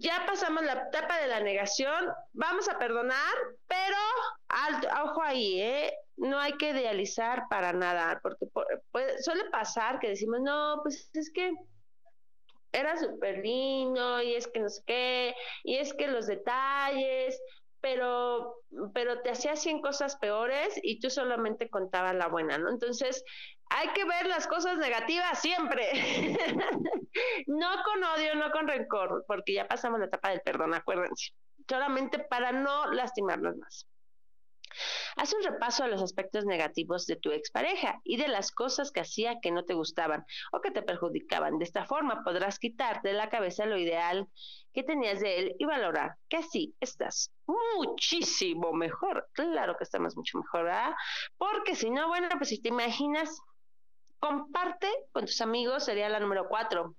ya 0.00 0.24
pasamos 0.26 0.64
la 0.64 0.88
etapa 0.88 1.18
de 1.18 1.28
la 1.28 1.40
negación, 1.40 2.06
vamos 2.32 2.68
a 2.68 2.78
perdonar, 2.78 3.34
pero 3.68 3.96
alto, 4.48 4.88
ojo 5.04 5.22
ahí, 5.22 5.60
¿eh? 5.60 5.92
no 6.16 6.38
hay 6.38 6.52
que 6.54 6.70
idealizar 6.70 7.44
para 7.50 7.72
nada, 7.72 8.18
porque 8.22 8.46
suele 9.20 9.44
pasar 9.50 9.98
que 9.98 10.08
decimos, 10.08 10.40
no, 10.40 10.80
pues 10.82 11.10
es 11.14 11.30
que 11.30 11.52
era 12.72 12.96
súper 12.96 13.38
lindo 13.38 14.22
y 14.22 14.34
es 14.34 14.46
que 14.46 14.60
no 14.60 14.68
sé 14.70 14.82
qué, 14.86 15.34
y 15.64 15.76
es 15.76 15.92
que 15.92 16.08
los 16.08 16.26
detalles, 16.26 17.38
pero, 17.82 18.54
pero 18.94 19.20
te 19.20 19.30
hacía 19.30 19.54
100 19.54 19.82
cosas 19.82 20.16
peores 20.16 20.78
y 20.82 21.00
tú 21.00 21.10
solamente 21.10 21.68
contabas 21.68 22.14
la 22.14 22.28
buena, 22.28 22.56
¿no? 22.56 22.70
Entonces, 22.70 23.22
hay 23.70 23.88
que 23.88 24.04
ver 24.04 24.26
las 24.26 24.46
cosas 24.46 24.76
negativas 24.78 25.40
siempre. 25.40 25.90
no 27.46 27.70
con 27.84 28.04
odio, 28.04 28.34
no 28.34 28.50
con 28.50 28.68
rencor, 28.68 29.24
porque 29.26 29.54
ya 29.54 29.66
pasamos 29.66 30.00
la 30.00 30.06
etapa 30.06 30.30
del 30.30 30.40
perdón, 30.42 30.74
acuérdense. 30.74 31.32
Solamente 31.68 32.18
para 32.18 32.52
no 32.52 32.92
lastimarnos 32.92 33.56
más. 33.56 33.86
Haz 35.16 35.32
un 35.34 35.42
repaso 35.42 35.84
a 35.84 35.88
los 35.88 36.02
aspectos 36.02 36.44
negativos 36.44 37.06
de 37.06 37.16
tu 37.16 37.32
expareja 37.32 38.00
y 38.04 38.16
de 38.16 38.28
las 38.28 38.52
cosas 38.52 38.92
que 38.92 39.00
hacía 39.00 39.40
que 39.40 39.50
no 39.50 39.64
te 39.64 39.74
gustaban 39.74 40.24
o 40.52 40.60
que 40.60 40.70
te 40.70 40.82
perjudicaban. 40.82 41.58
De 41.58 41.64
esta 41.64 41.84
forma 41.86 42.22
podrás 42.24 42.58
quitarte 42.58 43.08
de 43.08 43.14
la 43.14 43.28
cabeza 43.28 43.66
lo 43.66 43.78
ideal 43.78 44.28
que 44.72 44.84
tenías 44.84 45.20
de 45.20 45.38
él 45.38 45.56
y 45.58 45.64
valorar 45.64 46.14
que 46.28 46.38
así 46.38 46.74
estás 46.80 47.32
muchísimo 47.46 48.72
mejor. 48.72 49.28
Claro 49.32 49.76
que 49.76 49.84
estamos 49.84 50.16
mucho 50.16 50.38
mejor, 50.38 50.64
¿verdad? 50.64 50.94
Porque 51.36 51.74
si 51.74 51.90
no, 51.90 52.08
bueno, 52.08 52.28
pues 52.38 52.50
si 52.50 52.62
te 52.62 52.68
imaginas, 52.68 53.40
comparte 54.20 54.88
con 55.12 55.26
tus 55.26 55.40
amigos, 55.40 55.84
sería 55.84 56.08
la 56.08 56.20
número 56.20 56.48
cuatro. 56.48 56.94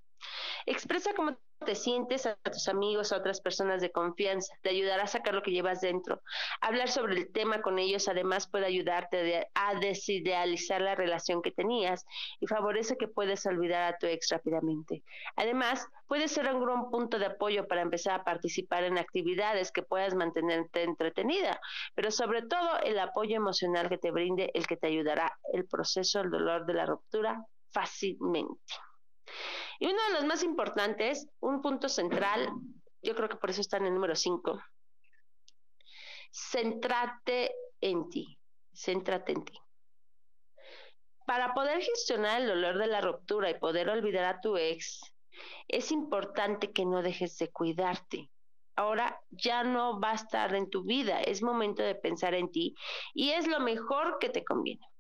Expresa 0.66 1.14
cómo 1.16 1.38
te 1.66 1.76
sientes 1.76 2.26
a 2.26 2.36
tus 2.36 2.68
amigos, 2.68 3.12
a 3.12 3.18
otras 3.18 3.42
personas 3.42 3.82
de 3.82 3.92
confianza, 3.92 4.54
te 4.62 4.70
ayudará 4.70 5.04
a 5.04 5.08
sacar 5.08 5.34
lo 5.34 5.42
que 5.42 5.52
llevas 5.52 5.82
dentro. 5.82 6.22
Hablar 6.60 6.90
sobre 6.90 7.16
el 7.16 7.32
tema 7.32 7.62
con 7.62 7.80
ellos 7.80 8.08
además 8.08 8.48
puede 8.48 8.66
ayudarte 8.66 9.48
a 9.54 9.76
desidealizar 9.76 10.82
la 10.82 10.96
relación 10.96 11.42
que 11.42 11.52
tenías 11.52 12.06
y 12.40 12.48
favorece 12.48 12.98
que 12.98 13.08
puedas 13.08 13.46
olvidar 13.46 13.94
a 13.94 13.98
tu 13.98 14.08
ex 14.08 14.30
rápidamente. 14.30 15.04
Además, 15.36 15.88
puede 16.08 16.28
ser 16.28 16.54
un 16.54 16.64
gran 16.64 16.90
punto 16.90 17.20
de 17.20 17.28
apoyo 17.28 17.68
para 17.68 17.82
empezar 17.82 18.20
a 18.20 18.24
participar 18.24 18.84
en 18.84 18.98
actividades 18.98 19.72
que 19.72 19.84
puedas 19.84 20.16
mantenerte 20.16 20.84
entretenida, 20.84 21.60
pero 21.96 22.12
sobre 22.12 22.42
todo 22.42 22.80
el 22.84 23.00
apoyo 23.00 23.36
emocional 23.36 23.90
que 23.90 23.98
te 23.98 24.12
brinde 24.12 24.52
el 24.54 24.68
que 24.68 24.78
te 24.78 24.88
ayudará 24.88 25.32
el 25.54 25.66
proceso, 25.68 26.22
el 26.22 26.32
dolor 26.32 26.66
de 26.66 26.74
la 26.74 26.86
ruptura 26.86 27.46
fácilmente. 27.72 28.74
Y 29.82 29.88
uno 29.88 29.98
de 30.08 30.14
los 30.14 30.26
más 30.26 30.44
importantes, 30.44 31.28
un 31.40 31.60
punto 31.64 31.90
central, 31.90 32.48
yo 33.02 33.16
creo 33.16 33.28
que 33.28 33.38
por 33.38 33.50
eso 33.50 33.62
está 33.62 33.78
en 33.78 33.88
el 33.88 33.96
número 33.96 34.16
5, 34.16 34.62
centrate 36.32 37.52
en 37.82 38.08
ti, 38.08 38.38
céntrate 38.72 39.32
en 39.32 39.44
ti. 39.44 39.60
Para 41.26 41.56
poder 41.56 41.82
gestionar 41.82 42.42
el 42.42 42.50
dolor 42.50 42.78
de 42.78 42.86
la 42.86 43.02
ruptura 43.02 43.50
y 43.50 43.58
poder 43.58 43.90
olvidar 43.90 44.26
a 44.26 44.40
tu 44.40 44.56
ex, 44.56 45.02
es 45.68 45.92
importante 45.92 46.72
que 46.72 46.86
no 46.86 47.02
dejes 47.02 47.36
de 47.40 47.50
cuidarte. 47.50 48.30
Ahora 48.76 49.20
ya 49.32 49.64
no 49.64 50.00
va 50.00 50.12
a 50.12 50.16
estar 50.16 50.54
en 50.54 50.70
tu 50.70 50.84
vida, 50.84 51.22
es 51.22 51.42
momento 51.42 51.82
de 51.82 51.96
pensar 51.96 52.36
en 52.36 52.52
ti 52.52 52.76
y 53.16 53.32
es 53.32 53.48
lo 53.48 53.60
mejor 53.60 54.20
que 54.20 54.30
te 54.30 54.46
conviene. 54.46 54.91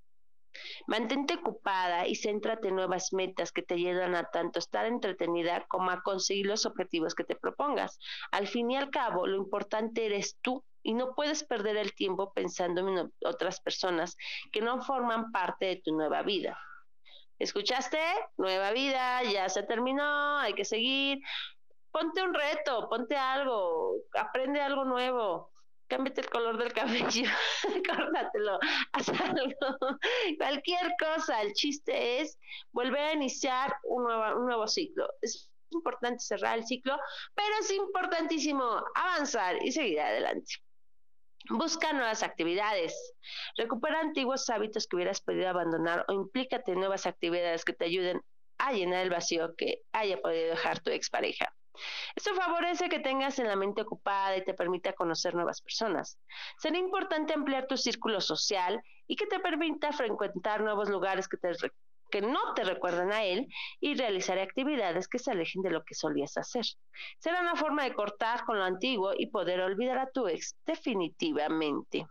Mantente 0.87 1.35
ocupada 1.35 2.07
y 2.07 2.15
céntrate 2.15 2.69
en 2.69 2.75
nuevas 2.75 3.13
metas 3.13 3.51
que 3.51 3.61
te 3.61 3.75
ayudan 3.75 4.15
a 4.15 4.29
tanto 4.29 4.59
estar 4.59 4.85
entretenida 4.85 5.65
como 5.67 5.91
a 5.91 6.01
conseguir 6.01 6.47
los 6.47 6.65
objetivos 6.65 7.15
que 7.15 7.23
te 7.23 7.35
propongas. 7.35 7.99
Al 8.31 8.47
fin 8.47 8.71
y 8.71 8.77
al 8.77 8.89
cabo, 8.89 9.27
lo 9.27 9.37
importante 9.37 10.05
eres 10.05 10.37
tú 10.41 10.63
y 10.83 10.93
no 10.93 11.13
puedes 11.13 11.43
perder 11.43 11.77
el 11.77 11.93
tiempo 11.93 12.33
pensando 12.33 12.87
en 12.87 13.11
otras 13.23 13.61
personas 13.61 14.17
que 14.51 14.61
no 14.61 14.81
forman 14.81 15.31
parte 15.31 15.65
de 15.67 15.75
tu 15.77 15.93
nueva 15.95 16.23
vida. 16.23 16.57
¿Escuchaste? 17.39 17.99
Nueva 18.37 18.71
vida, 18.71 19.23
ya 19.23 19.49
se 19.49 19.63
terminó, 19.63 20.37
hay 20.37 20.53
que 20.53 20.65
seguir. 20.65 21.19
Ponte 21.91 22.21
un 22.21 22.33
reto, 22.33 22.87
ponte 22.87 23.15
algo, 23.15 23.95
aprende 24.13 24.61
algo 24.61 24.85
nuevo. 24.85 25.50
Cámbiate 25.91 26.21
el 26.21 26.29
color 26.29 26.57
del 26.57 26.71
cabello, 26.71 27.29
córtatelo, 27.89 28.57
haz 28.93 29.09
algo, 29.09 29.77
cualquier 30.37 30.93
cosa. 30.97 31.41
El 31.41 31.51
chiste 31.51 32.21
es 32.21 32.39
volver 32.71 33.01
a 33.01 33.13
iniciar 33.13 33.75
un 33.83 34.05
nuevo, 34.05 34.39
un 34.39 34.45
nuevo 34.45 34.69
ciclo. 34.69 35.09
Es 35.21 35.51
importante 35.69 36.23
cerrar 36.23 36.59
el 36.59 36.65
ciclo, 36.65 36.97
pero 37.35 37.49
es 37.59 37.69
importantísimo 37.71 38.81
avanzar 38.95 39.61
y 39.61 39.73
seguir 39.73 39.99
adelante. 39.99 40.53
Busca 41.49 41.91
nuevas 41.91 42.23
actividades. 42.23 42.95
Recupera 43.57 43.99
antiguos 43.99 44.49
hábitos 44.49 44.87
que 44.87 44.95
hubieras 44.95 45.19
podido 45.19 45.49
abandonar 45.49 46.05
o 46.07 46.13
implícate 46.13 46.71
en 46.71 46.79
nuevas 46.79 47.05
actividades 47.05 47.65
que 47.65 47.73
te 47.73 47.83
ayuden 47.83 48.21
a 48.59 48.71
llenar 48.71 49.03
el 49.03 49.09
vacío 49.09 49.55
que 49.57 49.81
haya 49.91 50.21
podido 50.21 50.51
dejar 50.51 50.79
tu 50.79 50.91
expareja. 50.91 51.53
Esto 52.15 52.33
favorece 52.35 52.89
que 52.89 52.99
tengas 52.99 53.39
en 53.39 53.47
la 53.47 53.55
mente 53.55 53.81
ocupada 53.81 54.37
y 54.37 54.43
te 54.43 54.53
permita 54.53 54.93
conocer 54.93 55.33
nuevas 55.35 55.61
personas. 55.61 56.19
Será 56.57 56.77
importante 56.77 57.33
ampliar 57.33 57.67
tu 57.67 57.77
círculo 57.77 58.21
social 58.21 58.81
y 59.07 59.15
que 59.15 59.27
te 59.27 59.39
permita 59.39 59.91
frecuentar 59.91 60.61
nuevos 60.61 60.89
lugares 60.89 61.27
que, 61.27 61.37
que 62.11 62.21
no 62.21 62.53
te 62.53 62.63
recuerden 62.63 63.11
a 63.11 63.23
él 63.23 63.47
y 63.79 63.95
realizar 63.95 64.37
actividades 64.37 65.07
que 65.07 65.19
se 65.19 65.31
alejen 65.31 65.61
de 65.61 65.71
lo 65.71 65.83
que 65.83 65.95
solías 65.95 66.37
hacer. 66.37 66.65
Será 67.19 67.41
una 67.41 67.55
forma 67.55 67.83
de 67.83 67.93
cortar 67.93 68.45
con 68.45 68.57
lo 68.57 68.65
antiguo 68.65 69.13
y 69.17 69.27
poder 69.27 69.61
olvidar 69.61 69.97
a 69.97 70.11
tu 70.11 70.27
ex 70.27 70.55
definitivamente. 70.65 72.05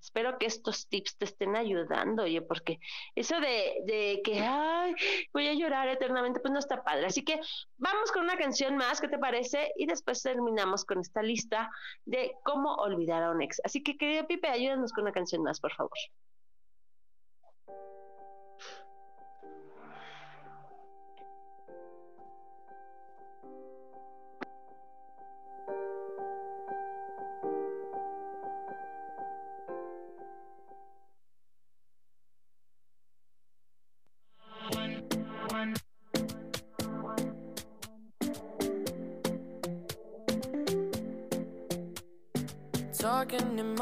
Espero 0.00 0.38
que 0.38 0.46
estos 0.46 0.88
tips 0.88 1.16
te 1.16 1.24
estén 1.24 1.56
ayudando, 1.56 2.24
oye, 2.24 2.42
porque 2.42 2.78
eso 3.14 3.40
de, 3.40 3.82
de 3.84 4.20
que, 4.24 4.40
ay, 4.40 4.94
voy 5.32 5.48
a 5.48 5.54
llorar 5.54 5.88
eternamente, 5.88 6.40
pues 6.40 6.52
no 6.52 6.58
está 6.58 6.82
padre. 6.82 7.06
Así 7.06 7.24
que 7.24 7.40
vamos 7.76 8.12
con 8.12 8.24
una 8.24 8.36
canción 8.36 8.76
más, 8.76 9.00
¿qué 9.00 9.08
te 9.08 9.18
parece? 9.18 9.72
Y 9.76 9.86
después 9.86 10.22
terminamos 10.22 10.84
con 10.84 11.00
esta 11.00 11.22
lista 11.22 11.70
de 12.04 12.32
cómo 12.44 12.74
olvidar 12.74 13.22
a 13.22 13.30
un 13.30 13.42
ex. 13.42 13.60
Así 13.64 13.82
que, 13.82 13.96
querido 13.96 14.26
Pipe, 14.26 14.48
ayúdanos 14.48 14.92
con 14.92 15.02
una 15.04 15.12
canción 15.12 15.42
más, 15.42 15.60
por 15.60 15.72
favor. 15.72 15.98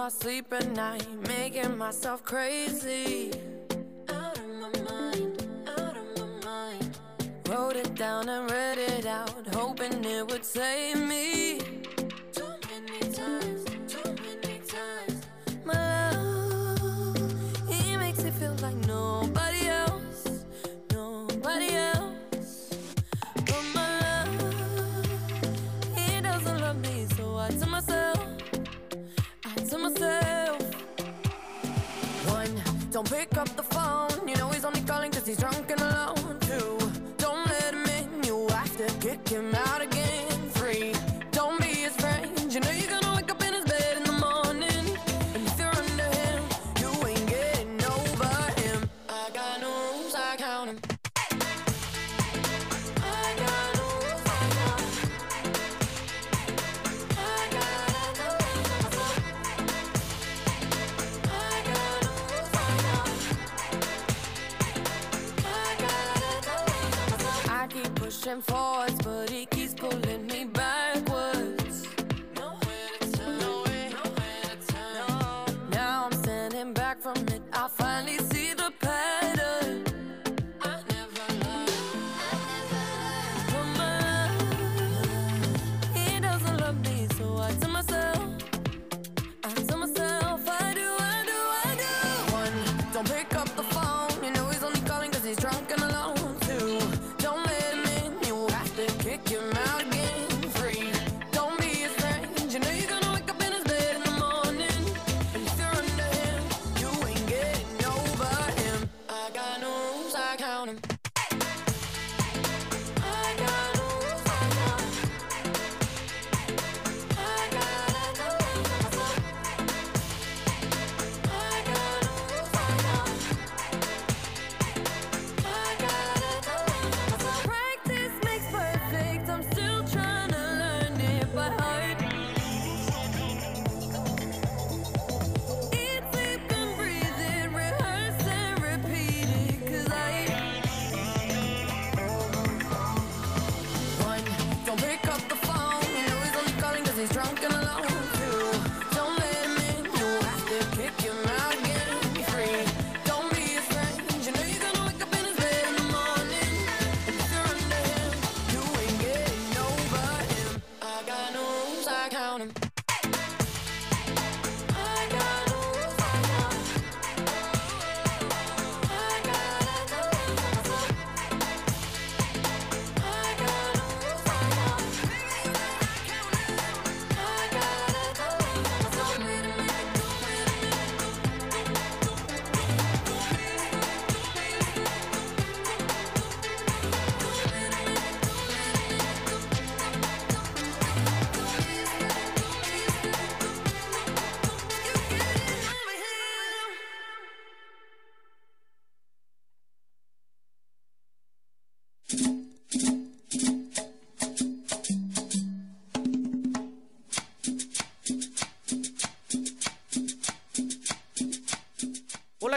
My 0.03 0.09
sleep 0.09 0.53
at 0.53 0.69
night, 0.73 1.07
making 1.29 1.79
myself 1.79 2.25
crazy. 2.25 3.31
Out 4.09 4.37
of 4.37 4.49
my 4.63 4.73
mind, 4.91 5.47
out 5.79 5.97
of 5.97 6.07
my 6.19 6.45
mind. 6.45 6.99
Wrote 7.49 7.77
it 7.77 7.95
down 7.95 8.29
and 8.29 8.51
read 8.51 8.79
it 8.79 9.07
out, 9.07 9.47
hoping 9.55 10.05
it 10.05 10.27
would 10.29 10.45
save 10.45 10.99
me. 10.99 11.61
Too 12.33 12.53
many 12.69 13.13
times, 13.15 13.65
too 13.87 14.17
many 14.25 14.59
times. 14.77 15.23
My 15.65 16.11
love, 16.11 17.35
he 17.69 17.97
makes 17.97 18.25
it 18.25 18.35
feel 18.35 18.57
like 18.61 18.79
nobody 18.89 19.69
else, 19.69 20.45
nobody 20.91 21.75
else. 21.77 22.71
But 23.37 23.65
my 23.73 24.25
love, 24.27 25.07
he 25.95 26.21
doesn't 26.21 26.61
love 26.61 26.81
me, 26.81 27.07
so 27.17 27.37
I 27.37 27.51
tell 27.51 27.69
myself. 27.69 28.32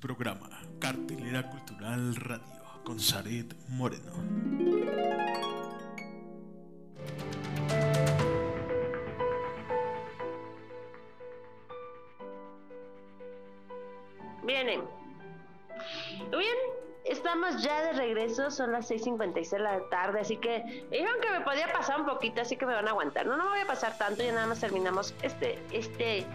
Programa, 0.00 0.48
Cartelera 0.78 1.48
Cultural 1.50 2.16
Radio, 2.16 2.62
con 2.84 2.98
Zaret 2.98 3.54
Moreno. 3.68 4.12
Vienen. 14.42 14.80
Bien, 16.30 16.56
estamos 17.04 17.62
ya 17.62 17.82
de 17.82 17.92
regreso, 17.92 18.50
son 18.50 18.72
las 18.72 18.90
6.56 18.90 19.50
de 19.50 19.58
la 19.58 19.88
tarde, 19.90 20.20
así 20.20 20.38
que 20.38 20.86
dijeron 20.90 21.20
que 21.20 21.30
me 21.30 21.42
podía 21.42 21.70
pasar 21.72 22.00
un 22.00 22.06
poquito, 22.06 22.40
así 22.40 22.56
que 22.56 22.64
me 22.64 22.72
van 22.74 22.88
a 22.88 22.92
aguantar. 22.92 23.26
No, 23.26 23.36
no 23.36 23.44
me 23.44 23.50
voy 23.50 23.60
a 23.60 23.66
pasar 23.66 23.98
tanto, 23.98 24.22
ya 24.22 24.32
nada 24.32 24.46
más 24.46 24.60
terminamos 24.60 25.14
este, 25.22 25.58
este, 25.72 26.26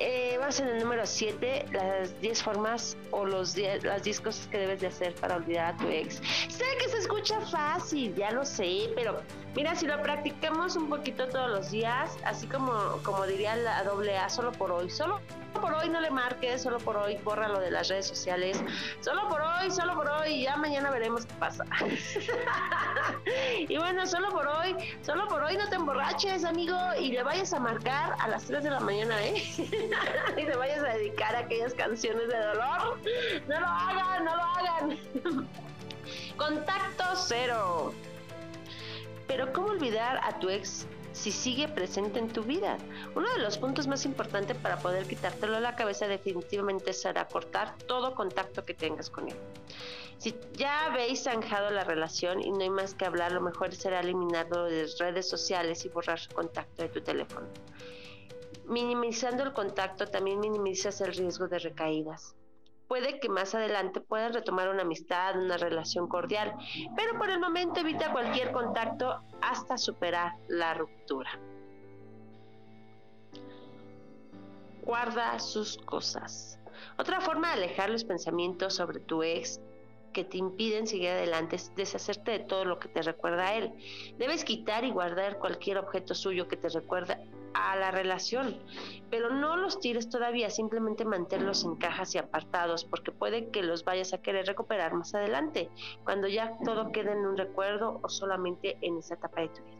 eh, 0.00 0.36
vamos 0.38 0.58
en 0.60 0.68
el 0.68 0.78
número 0.82 1.04
7, 1.04 1.66
las 1.72 2.18
10 2.22 2.42
formas 2.42 2.96
o 3.10 3.26
los 3.26 3.54
10, 3.54 3.84
las 3.84 4.02
10 4.02 4.20
cosas 4.22 4.46
que 4.46 4.56
debes 4.56 4.80
de 4.80 4.86
hacer 4.86 5.14
para 5.16 5.36
olvidar 5.36 5.74
a 5.74 5.76
tu 5.76 5.86
ex. 5.88 6.22
Sé 6.48 6.64
que 6.80 6.88
se 6.88 6.98
escucha 6.98 7.38
fácil, 7.42 8.14
ya 8.14 8.30
lo 8.30 8.46
sé, 8.46 8.90
pero 8.94 9.20
mira, 9.54 9.74
si 9.74 9.86
lo 9.86 10.02
practicamos 10.02 10.74
un 10.76 10.88
poquito 10.88 11.28
todos 11.28 11.50
los 11.50 11.70
días, 11.70 12.16
así 12.24 12.46
como, 12.46 12.72
como 13.02 13.26
diría 13.26 13.54
la 13.56 13.84
doble 13.84 14.16
A, 14.16 14.30
solo 14.30 14.52
por 14.52 14.72
hoy, 14.72 14.88
solo 14.88 15.20
por 15.60 15.74
hoy 15.74 15.88
no 15.88 16.00
le 16.00 16.10
marques, 16.10 16.62
solo 16.62 16.78
por 16.78 16.96
hoy 16.96 17.18
lo 17.24 17.60
de 17.60 17.70
las 17.70 17.88
redes 17.88 18.06
sociales, 18.06 18.62
solo 19.00 19.28
por 19.28 19.40
hoy, 19.40 19.70
solo 19.70 19.94
por 19.94 20.08
hoy, 20.08 20.42
ya 20.42 20.56
mañana 20.56 20.90
veremos 20.90 21.26
qué 21.26 21.34
pasa. 21.34 21.64
y 23.68 23.76
bueno, 23.76 24.06
solo 24.06 24.30
por 24.30 24.46
hoy, 24.46 24.76
solo 25.02 25.26
por 25.28 25.42
hoy 25.42 25.56
no 25.56 25.68
te 25.68 25.76
emborraches, 25.76 26.44
amigo, 26.44 26.76
y 26.98 27.12
le 27.12 27.22
vayas 27.22 27.52
a 27.52 27.60
marcar 27.60 28.16
a 28.18 28.28
las 28.28 28.44
3 28.44 28.64
de 28.64 28.70
la 28.70 28.80
mañana, 28.80 29.20
¿eh? 29.22 29.42
y 30.36 30.46
te 30.46 30.56
vayas 30.56 30.82
a 30.84 30.94
dedicar 30.94 31.34
a 31.34 31.40
aquellas 31.40 31.74
canciones 31.74 32.28
de 32.28 32.36
dolor. 32.36 32.98
No 33.48 33.60
lo 33.60 33.66
hagan, 33.66 34.24
no 34.24 34.36
lo 34.36 34.42
hagan. 34.42 34.98
Contacto 36.36 37.04
cero. 37.16 37.94
Pero 39.26 39.52
¿cómo 39.52 39.68
olvidar 39.68 40.20
a 40.24 40.38
tu 40.40 40.48
ex 40.48 40.86
si 41.12 41.30
sigue 41.30 41.68
presente 41.68 42.18
en 42.18 42.28
tu 42.28 42.42
vida? 42.42 42.78
Uno 43.14 43.30
de 43.30 43.38
los 43.38 43.58
puntos 43.58 43.86
más 43.86 44.04
importantes 44.04 44.56
para 44.56 44.78
poder 44.78 45.06
quitártelo 45.06 45.52
de 45.54 45.60
la 45.60 45.76
cabeza 45.76 46.08
definitivamente 46.08 46.92
será 46.92 47.28
cortar 47.28 47.76
todo 47.86 48.14
contacto 48.14 48.64
que 48.64 48.74
tengas 48.74 49.10
con 49.10 49.28
él. 49.28 49.36
Si 50.18 50.34
ya 50.52 50.86
habéis 50.86 51.22
zanjado 51.22 51.70
la 51.70 51.84
relación 51.84 52.40
y 52.40 52.50
no 52.50 52.60
hay 52.60 52.70
más 52.70 52.94
que 52.94 53.06
hablar, 53.06 53.32
lo 53.32 53.40
mejor 53.40 53.74
será 53.74 54.00
eliminarlo 54.00 54.64
de 54.64 54.86
redes 54.98 55.28
sociales 55.28 55.84
y 55.84 55.88
borrar 55.88 56.18
su 56.18 56.30
contacto 56.30 56.82
de 56.82 56.88
tu 56.90 57.00
teléfono. 57.00 57.46
Minimizando 58.70 59.42
el 59.42 59.52
contacto 59.52 60.06
también 60.06 60.40
minimizas 60.40 61.02
el 61.02 61.12
riesgo 61.12 61.48
de 61.48 61.58
recaídas 61.58 62.34
puede 62.90 63.20
que 63.20 63.28
más 63.28 63.54
adelante 63.54 64.00
puedas 64.00 64.32
retomar 64.32 64.68
una 64.68 64.82
amistad, 64.82 65.40
una 65.40 65.56
relación 65.56 66.08
cordial, 66.08 66.56
pero 66.96 67.16
por 67.16 67.30
el 67.30 67.38
momento 67.38 67.78
evita 67.78 68.10
cualquier 68.10 68.50
contacto 68.50 69.22
hasta 69.40 69.78
superar 69.78 70.32
la 70.48 70.74
ruptura. 70.74 71.30
Guarda 74.82 75.38
sus 75.38 75.76
cosas. 75.78 76.58
Otra 76.98 77.20
forma 77.20 77.54
de 77.54 77.62
alejar 77.62 77.90
los 77.90 78.02
pensamientos 78.02 78.74
sobre 78.74 78.98
tu 78.98 79.22
ex 79.22 79.60
que 80.12 80.24
te 80.24 80.38
impiden 80.38 80.88
seguir 80.88 81.10
adelante 81.10 81.54
es 81.54 81.72
deshacerte 81.76 82.32
de 82.32 82.38
todo 82.40 82.64
lo 82.64 82.80
que 82.80 82.88
te 82.88 83.02
recuerda 83.02 83.46
a 83.46 83.54
él. 83.54 83.72
Debes 84.18 84.42
quitar 84.42 84.82
y 84.82 84.90
guardar 84.90 85.38
cualquier 85.38 85.78
objeto 85.78 86.16
suyo 86.16 86.48
que 86.48 86.56
te 86.56 86.68
recuerda 86.68 87.20
a 87.54 87.76
la 87.76 87.90
relación, 87.90 88.56
pero 89.10 89.30
no 89.30 89.56
los 89.56 89.80
tires 89.80 90.08
todavía, 90.08 90.50
simplemente 90.50 91.04
manténlos 91.04 91.64
en 91.64 91.76
cajas 91.76 92.14
y 92.14 92.18
apartados, 92.18 92.84
porque 92.84 93.12
puede 93.12 93.48
que 93.48 93.62
los 93.62 93.84
vayas 93.84 94.12
a 94.12 94.22
querer 94.22 94.46
recuperar 94.46 94.94
más 94.94 95.14
adelante, 95.14 95.70
cuando 96.04 96.28
ya 96.28 96.56
todo 96.64 96.92
quede 96.92 97.12
en 97.12 97.26
un 97.26 97.36
recuerdo 97.36 98.00
o 98.02 98.08
solamente 98.08 98.78
en 98.80 98.98
esa 98.98 99.14
etapa 99.14 99.42
de 99.42 99.48
tu 99.48 99.62
vida. 99.62 99.76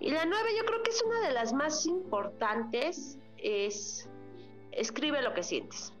Y 0.00 0.10
la 0.10 0.24
nueve, 0.24 0.50
yo 0.58 0.64
creo 0.64 0.82
que 0.82 0.90
es 0.90 1.02
una 1.02 1.20
de 1.20 1.32
las 1.32 1.52
más 1.52 1.86
importantes, 1.86 3.18
es 3.36 4.08
escribe 4.72 5.22
lo 5.22 5.34
que 5.34 5.42
sientes. 5.42 5.92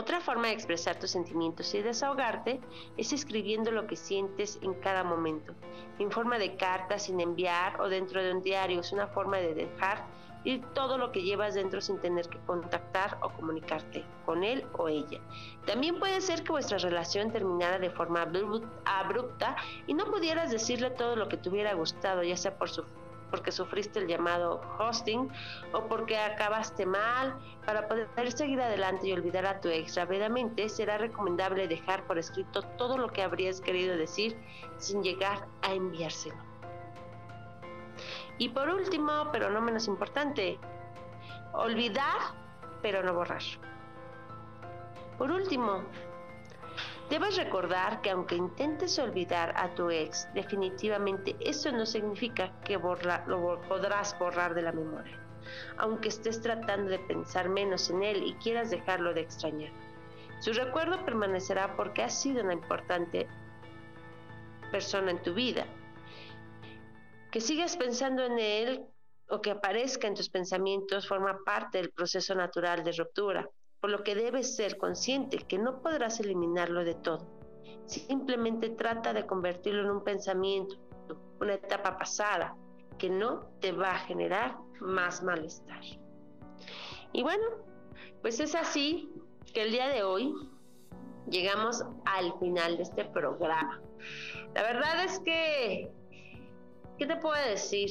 Otra 0.00 0.18
forma 0.22 0.46
de 0.46 0.54
expresar 0.54 0.98
tus 0.98 1.10
sentimientos 1.10 1.74
y 1.74 1.82
desahogarte 1.82 2.58
es 2.96 3.12
escribiendo 3.12 3.70
lo 3.70 3.86
que 3.86 3.96
sientes 3.96 4.58
en 4.62 4.72
cada 4.72 5.04
momento, 5.04 5.52
en 5.98 6.10
forma 6.10 6.38
de 6.38 6.56
carta, 6.56 6.98
sin 6.98 7.20
enviar 7.20 7.78
o 7.78 7.86
dentro 7.86 8.22
de 8.22 8.32
un 8.32 8.40
diario. 8.40 8.80
Es 8.80 8.92
una 8.92 9.08
forma 9.08 9.36
de 9.36 9.52
dejar 9.52 10.06
ir 10.44 10.64
todo 10.72 10.96
lo 10.96 11.12
que 11.12 11.20
llevas 11.20 11.52
dentro 11.52 11.82
sin 11.82 11.98
tener 11.98 12.30
que 12.30 12.38
contactar 12.46 13.18
o 13.20 13.28
comunicarte 13.28 14.02
con 14.24 14.42
él 14.42 14.64
o 14.72 14.88
ella. 14.88 15.20
También 15.66 15.98
puede 15.98 16.22
ser 16.22 16.44
que 16.44 16.52
vuestra 16.52 16.78
relación 16.78 17.30
terminara 17.30 17.78
de 17.78 17.90
forma 17.90 18.22
abrupta 18.22 19.54
y 19.86 19.92
no 19.92 20.06
pudieras 20.06 20.50
decirle 20.50 20.88
todo 20.88 21.14
lo 21.14 21.28
que 21.28 21.36
te 21.36 21.50
hubiera 21.50 21.74
gustado, 21.74 22.22
ya 22.22 22.38
sea 22.38 22.56
por 22.56 22.70
su 22.70 22.86
porque 23.30 23.52
sufriste 23.52 23.98
el 23.98 24.06
llamado 24.06 24.60
hosting 24.78 25.28
o 25.72 25.86
porque 25.86 26.18
acabaste 26.18 26.86
mal. 26.86 27.38
Para 27.64 27.86
poder 27.88 28.32
seguir 28.32 28.60
adelante 28.60 29.08
y 29.08 29.12
olvidar 29.12 29.46
a 29.46 29.60
tu 29.60 29.68
ex 29.68 29.96
rápidamente, 29.96 30.68
será 30.68 30.98
recomendable 30.98 31.68
dejar 31.68 32.04
por 32.06 32.18
escrito 32.18 32.62
todo 32.76 32.98
lo 32.98 33.08
que 33.08 33.22
habrías 33.22 33.60
querido 33.60 33.96
decir 33.96 34.36
sin 34.78 35.02
llegar 35.02 35.46
a 35.62 35.74
enviárselo. 35.74 36.36
Y 38.38 38.48
por 38.48 38.68
último, 38.70 39.28
pero 39.32 39.50
no 39.50 39.60
menos 39.60 39.86
importante, 39.86 40.58
olvidar, 41.52 42.18
pero 42.80 43.02
no 43.02 43.12
borrar. 43.12 43.42
Por 45.18 45.30
último, 45.30 45.82
Debes 47.10 47.36
recordar 47.36 48.02
que 48.02 48.10
aunque 48.10 48.36
intentes 48.36 48.96
olvidar 49.00 49.52
a 49.56 49.74
tu 49.74 49.90
ex, 49.90 50.28
definitivamente 50.32 51.34
eso 51.40 51.72
no 51.72 51.84
significa 51.84 52.52
que 52.60 52.78
lo 52.78 53.60
podrás 53.62 54.16
borrar 54.16 54.54
de 54.54 54.62
la 54.62 54.70
memoria. 54.70 55.18
Aunque 55.78 56.08
estés 56.08 56.40
tratando 56.40 56.88
de 56.88 57.00
pensar 57.00 57.48
menos 57.48 57.90
en 57.90 58.04
él 58.04 58.22
y 58.22 58.34
quieras 58.34 58.70
dejarlo 58.70 59.12
de 59.12 59.22
extrañar. 59.22 59.72
Su 60.38 60.52
recuerdo 60.52 61.04
permanecerá 61.04 61.74
porque 61.74 62.04
ha 62.04 62.08
sido 62.08 62.44
una 62.44 62.52
importante 62.52 63.26
persona 64.70 65.10
en 65.10 65.20
tu 65.20 65.34
vida. 65.34 65.66
Que 67.32 67.40
sigas 67.40 67.76
pensando 67.76 68.22
en 68.24 68.38
él 68.38 68.84
o 69.28 69.40
que 69.40 69.50
aparezca 69.50 70.06
en 70.06 70.14
tus 70.14 70.30
pensamientos 70.30 71.08
forma 71.08 71.40
parte 71.44 71.78
del 71.78 71.90
proceso 71.90 72.36
natural 72.36 72.84
de 72.84 72.92
ruptura 72.92 73.50
por 73.80 73.90
lo 73.90 74.02
que 74.02 74.14
debes 74.14 74.56
ser 74.56 74.76
consciente 74.76 75.38
que 75.38 75.58
no 75.58 75.80
podrás 75.80 76.20
eliminarlo 76.20 76.84
de 76.84 76.94
todo. 76.94 77.26
Simplemente 77.86 78.70
trata 78.70 79.12
de 79.12 79.26
convertirlo 79.26 79.82
en 79.82 79.90
un 79.90 80.04
pensamiento, 80.04 80.76
una 81.40 81.54
etapa 81.54 81.96
pasada, 81.96 82.56
que 82.98 83.08
no 83.08 83.46
te 83.60 83.72
va 83.72 83.92
a 83.92 83.98
generar 84.00 84.58
más 84.80 85.22
malestar. 85.22 85.80
Y 87.12 87.22
bueno, 87.22 87.44
pues 88.22 88.38
es 88.40 88.54
así 88.54 89.10
que 89.52 89.62
el 89.62 89.72
día 89.72 89.88
de 89.88 90.02
hoy 90.02 90.34
llegamos 91.28 91.84
al 92.04 92.38
final 92.38 92.76
de 92.76 92.82
este 92.82 93.04
programa. 93.06 93.80
La 94.54 94.62
verdad 94.62 95.04
es 95.04 95.18
que, 95.20 95.90
¿qué 96.98 97.06
te 97.06 97.16
puedo 97.16 97.42
decir? 97.48 97.90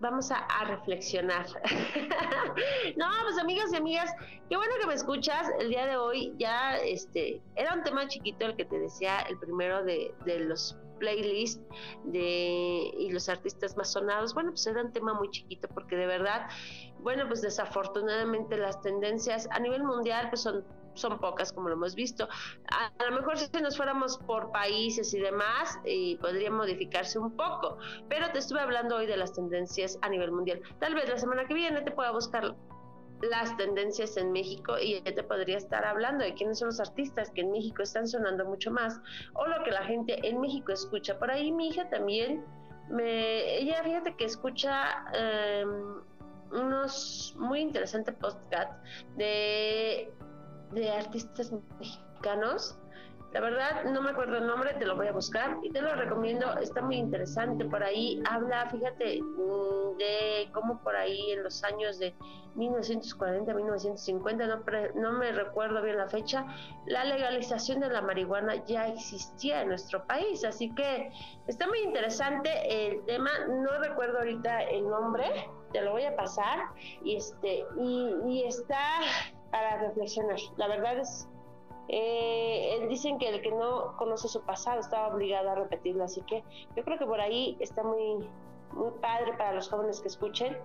Vamos 0.00 0.30
a, 0.30 0.46
reflexionar. 0.64 1.46
no, 2.96 3.06
pues 3.24 3.38
amigas 3.38 3.72
y 3.72 3.76
amigas, 3.76 4.12
qué 4.48 4.56
bueno 4.56 4.72
que 4.80 4.86
me 4.86 4.94
escuchas. 4.94 5.50
El 5.58 5.70
día 5.70 5.86
de 5.86 5.96
hoy 5.96 6.34
ya 6.38 6.76
este 6.78 7.40
era 7.54 7.74
un 7.74 7.82
tema 7.82 8.06
chiquito 8.08 8.46
el 8.46 8.56
que 8.56 8.64
te 8.64 8.78
decía, 8.78 9.20
el 9.20 9.38
primero 9.38 9.82
de, 9.84 10.14
de 10.24 10.40
los 10.40 10.76
playlists 10.98 11.62
de, 12.04 12.90
y 12.98 13.10
los 13.10 13.28
artistas 13.28 13.76
más 13.76 13.92
sonados. 13.92 14.34
Bueno, 14.34 14.50
pues 14.50 14.66
era 14.66 14.82
un 14.82 14.92
tema 14.92 15.14
muy 15.14 15.30
chiquito 15.30 15.68
porque 15.68 15.96
de 15.96 16.06
verdad, 16.06 16.48
bueno, 17.00 17.24
pues 17.28 17.42
desafortunadamente 17.42 18.56
las 18.56 18.80
tendencias 18.80 19.48
a 19.50 19.60
nivel 19.60 19.84
mundial 19.84 20.28
pues 20.30 20.42
son 20.42 20.64
son 20.96 21.18
pocas 21.18 21.52
como 21.52 21.68
lo 21.68 21.74
hemos 21.74 21.94
visto. 21.94 22.28
A, 22.70 23.04
lo 23.04 23.16
mejor 23.16 23.38
si 23.38 23.50
nos 23.60 23.76
fuéramos 23.76 24.18
por 24.18 24.50
países 24.50 25.12
y 25.14 25.20
demás, 25.20 25.78
y 25.84 26.16
podría 26.16 26.50
modificarse 26.50 27.18
un 27.18 27.36
poco, 27.36 27.78
pero 28.08 28.30
te 28.32 28.38
estuve 28.38 28.60
hablando 28.60 28.96
hoy 28.96 29.06
de 29.06 29.16
las 29.16 29.32
tendencias 29.32 29.98
a 30.02 30.08
nivel 30.08 30.32
mundial. 30.32 30.60
Tal 30.80 30.94
vez 30.94 31.08
la 31.08 31.18
semana 31.18 31.46
que 31.46 31.54
viene 31.54 31.80
te 31.82 31.90
pueda 31.90 32.10
buscar 32.10 32.54
las 33.22 33.56
tendencias 33.56 34.16
en 34.16 34.32
México 34.32 34.78
y 34.78 35.00
ya 35.00 35.14
te 35.14 35.22
podría 35.22 35.56
estar 35.56 35.84
hablando 35.84 36.24
de 36.24 36.34
quiénes 36.34 36.58
son 36.58 36.68
los 36.68 36.80
artistas 36.80 37.30
que 37.30 37.40
en 37.40 37.50
México 37.50 37.82
están 37.82 38.06
sonando 38.06 38.44
mucho 38.44 38.70
más 38.70 39.00
o 39.34 39.46
lo 39.46 39.62
que 39.64 39.70
la 39.70 39.84
gente 39.84 40.18
en 40.28 40.40
México 40.40 40.72
escucha. 40.72 41.18
Por 41.18 41.30
ahí 41.30 41.50
mi 41.50 41.68
hija 41.68 41.88
también, 41.88 42.44
me, 42.90 43.56
ella 43.56 43.82
fíjate 43.82 44.14
que 44.16 44.26
escucha 44.26 45.06
eh, 45.14 45.64
unos 46.52 47.34
muy 47.38 47.60
interesantes 47.60 48.14
podcasts 48.14 48.76
de, 49.16 50.12
de 50.72 50.90
artistas 50.90 51.52
mexicanos. 51.78 52.78
La 53.32 53.40
verdad, 53.40 53.84
no 53.84 54.00
me 54.00 54.10
acuerdo 54.10 54.38
el 54.38 54.46
nombre, 54.46 54.72
te 54.74 54.86
lo 54.86 54.96
voy 54.96 55.08
a 55.08 55.12
buscar 55.12 55.58
y 55.62 55.70
te 55.70 55.82
lo 55.82 55.94
recomiendo. 55.94 56.56
Está 56.58 56.80
muy 56.80 56.96
interesante. 56.96 57.64
Por 57.66 57.82
ahí 57.82 58.22
habla, 58.30 58.66
fíjate, 58.70 59.20
de 59.98 60.48
cómo 60.52 60.80
por 60.82 60.96
ahí 60.96 61.32
en 61.32 61.42
los 61.42 61.62
años 61.64 61.98
de 61.98 62.14
1940, 62.54 63.52
1950, 63.52 64.46
no, 64.46 64.64
no 64.94 65.12
me 65.18 65.32
recuerdo 65.32 65.82
bien 65.82 65.98
la 65.98 66.08
fecha, 66.08 66.46
la 66.86 67.04
legalización 67.04 67.80
de 67.80 67.90
la 67.90 68.00
marihuana 68.00 68.64
ya 68.64 68.88
existía 68.88 69.62
en 69.62 69.68
nuestro 69.68 70.06
país. 70.06 70.42
Así 70.44 70.74
que 70.74 71.10
está 71.46 71.66
muy 71.66 71.80
interesante 71.80 72.50
el 72.88 73.04
tema. 73.04 73.30
No 73.48 73.78
recuerdo 73.80 74.18
ahorita 74.18 74.62
el 74.62 74.88
nombre, 74.88 75.50
te 75.72 75.82
lo 75.82 75.92
voy 75.92 76.04
a 76.04 76.16
pasar 76.16 76.58
y 77.04 77.16
este 77.16 77.66
y 77.76 78.44
está 78.44 78.78
para 79.50 79.78
reflexionar. 79.78 80.38
La 80.56 80.68
verdad 80.68 80.98
es 80.98 81.28
eh, 81.88 82.84
dicen 82.88 83.18
que 83.18 83.28
el 83.28 83.42
que 83.42 83.52
no 83.52 83.96
conoce 83.96 84.28
su 84.28 84.42
pasado 84.42 84.80
estaba 84.80 85.14
obligado 85.14 85.50
a 85.50 85.54
repetirlo, 85.54 86.04
así 86.04 86.20
que 86.22 86.42
yo 86.74 86.84
creo 86.84 86.98
que 86.98 87.06
por 87.06 87.20
ahí 87.20 87.56
está 87.60 87.82
muy, 87.84 88.28
muy 88.72 88.90
padre 89.00 89.34
para 89.34 89.52
los 89.52 89.70
jóvenes 89.70 90.00
que 90.00 90.08
escuchen 90.08 90.58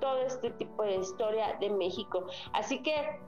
todo 0.00 0.18
este 0.18 0.50
tipo 0.50 0.84
de 0.84 0.96
historia 0.96 1.56
de 1.58 1.70
México. 1.70 2.26
Así 2.52 2.80
que 2.82 3.18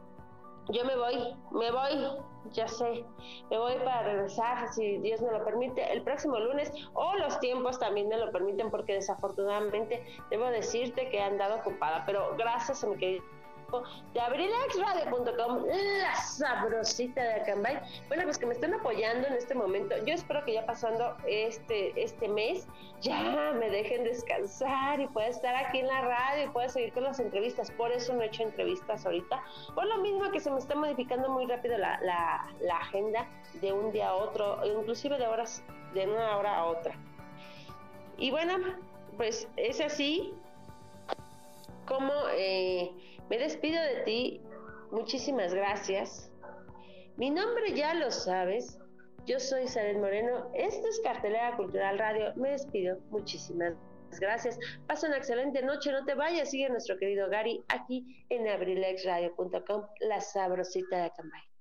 yo 0.71 0.85
me 0.85 0.97
voy, 0.97 1.37
me 1.51 1.71
voy, 1.73 2.23
ya 2.53 2.69
sé, 2.69 3.05
me 3.51 3.59
voy 3.59 3.75
para 3.85 4.03
regresar, 4.03 4.73
si 4.73 4.99
Dios 4.99 5.21
me 5.21 5.31
lo 5.31 5.45
permite, 5.45 5.93
el 5.93 6.03
próximo 6.03 6.39
lunes 6.39 6.73
o 6.95 7.15
los 7.17 7.39
tiempos 7.41 7.79
también 7.79 8.09
me 8.09 8.17
lo 8.17 8.31
permiten 8.31 8.71
porque 8.71 8.95
desafortunadamente 8.95 10.05
debo 10.31 10.47
decirte 10.47 11.11
que 11.11 11.19
he 11.19 11.23
andado 11.23 11.57
ocupada, 11.57 12.05
pero 12.07 12.35
gracias 12.39 12.83
a 12.85 12.87
mi 12.87 12.97
querido 12.97 13.25
de 14.13 14.21
abrilexradio.com, 14.21 15.65
la 15.67 16.15
sabrosita 16.17 17.23
de 17.23 17.35
Acambay. 17.35 17.81
Bueno, 18.09 18.25
pues 18.25 18.39
que 18.39 18.47
me 18.47 18.55
estén 18.55 18.75
apoyando 18.75 19.27
en 19.27 19.35
este 19.35 19.55
momento. 19.55 19.95
Yo 20.05 20.15
espero 20.15 20.45
que 20.45 20.55
ya 20.55 20.67
pasando 20.67 21.17
este, 21.27 22.01
este 22.01 22.29
mes, 22.29 22.67
ya 23.01 23.53
me 23.59 23.71
dejen 23.71 24.05
descansar 24.05 25.01
y 25.01 25.07
pueda 25.09 25.29
estar 25.29 25.55
aquí 25.55 25.79
en 25.79 25.87
la 25.87 26.03
radio 26.03 26.45
y 26.45 26.49
pueda 26.49 26.69
seguir 26.69 26.93
con 26.93 27.05
las 27.05 27.21
entrevistas. 27.21 27.71
Por 27.71 27.93
eso 27.93 28.15
no 28.15 28.23
he 28.23 28.27
hecho 28.27 28.43
entrevistas 28.43 29.05
ahorita. 29.05 29.43
Por 29.75 29.87
lo 29.87 29.99
mismo 29.99 30.31
que 30.31 30.41
se 30.41 30.51
me 30.51 30.59
está 30.59 30.75
modificando 30.75 31.29
muy 31.29 31.47
rápido 31.47 31.79
la, 31.79 31.99
la, 32.01 32.47
la 32.61 32.77
agenda 32.79 33.27
de 33.61 33.73
un 33.73 33.93
día 33.93 34.09
a 34.09 34.15
otro, 34.15 34.61
inclusive 34.65 35.19
de 35.19 35.27
horas, 35.27 35.63
de 35.95 36.07
una 36.07 36.37
hora 36.37 36.57
a 36.57 36.65
otra. 36.65 36.95
Y 38.17 38.31
bueno, 38.31 38.59
pues 39.17 39.49
es 39.57 39.81
así 39.81 40.33
como 41.87 42.13
eh, 42.33 42.93
me 43.31 43.39
despido 43.39 43.83
de 43.83 44.03
ti. 44.05 44.41
Muchísimas 44.91 45.55
gracias. 45.55 46.31
Mi 47.17 47.31
nombre 47.31 47.75
ya 47.75 47.95
lo 47.95 48.11
sabes. 48.11 48.79
Yo 49.27 49.41
soy 49.41 49.67
Saret 49.67 49.97
Moreno. 49.97 50.51
Esto 50.55 50.87
es 50.89 51.01
Cartelera 51.03 51.57
Cultural 51.57 51.99
Radio. 51.99 52.33
Me 52.37 52.51
despido. 52.51 52.99
Muchísimas 53.11 53.75
gracias. 54.21 54.59
Pasa 54.87 55.07
una 55.07 55.17
excelente 55.17 55.63
noche. 55.63 55.93
No 55.93 56.05
te 56.05 56.15
vayas. 56.15 56.51
Sigue 56.51 56.69
nuestro 56.69 56.99
querido 56.99 57.29
Gary 57.31 57.65
aquí 57.69 58.25
en 58.29 58.47
abrilexradio.com, 58.49 59.87
la 60.01 60.21
sabrosita 60.21 60.97
de 60.97 61.03
Acambay. 61.05 61.54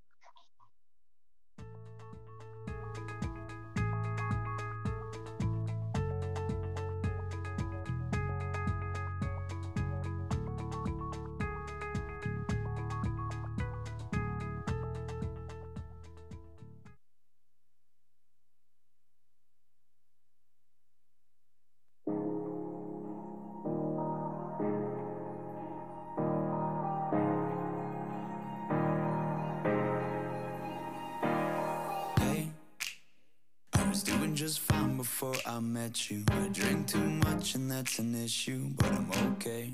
Met 35.73 36.11
you. 36.11 36.23
I 36.29 36.49
drink 36.49 36.87
too 36.87 36.99
much 36.99 37.55
and 37.55 37.71
that's 37.71 37.97
an 37.97 38.13
issue, 38.23 38.69
but 38.77 38.91
I'm 38.91 39.11
okay. 39.33 39.71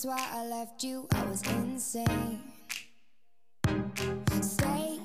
Just 0.00 0.06
why 0.06 0.28
I 0.32 0.46
left 0.46 0.82
you. 0.82 1.06
I 1.12 1.24
was 1.24 1.42
insane. 1.42 2.40
Stay 4.40 4.98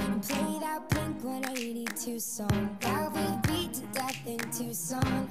and 0.00 0.22
play 0.22 0.58
that 0.60 0.88
Blink 0.90 1.24
182 1.24 2.20
song. 2.20 2.76
That 2.80 3.12
we 3.12 3.22
beat 3.50 3.74
to 3.74 3.86
death 3.92 4.26
in 4.26 4.38
Tucson. 4.50 5.28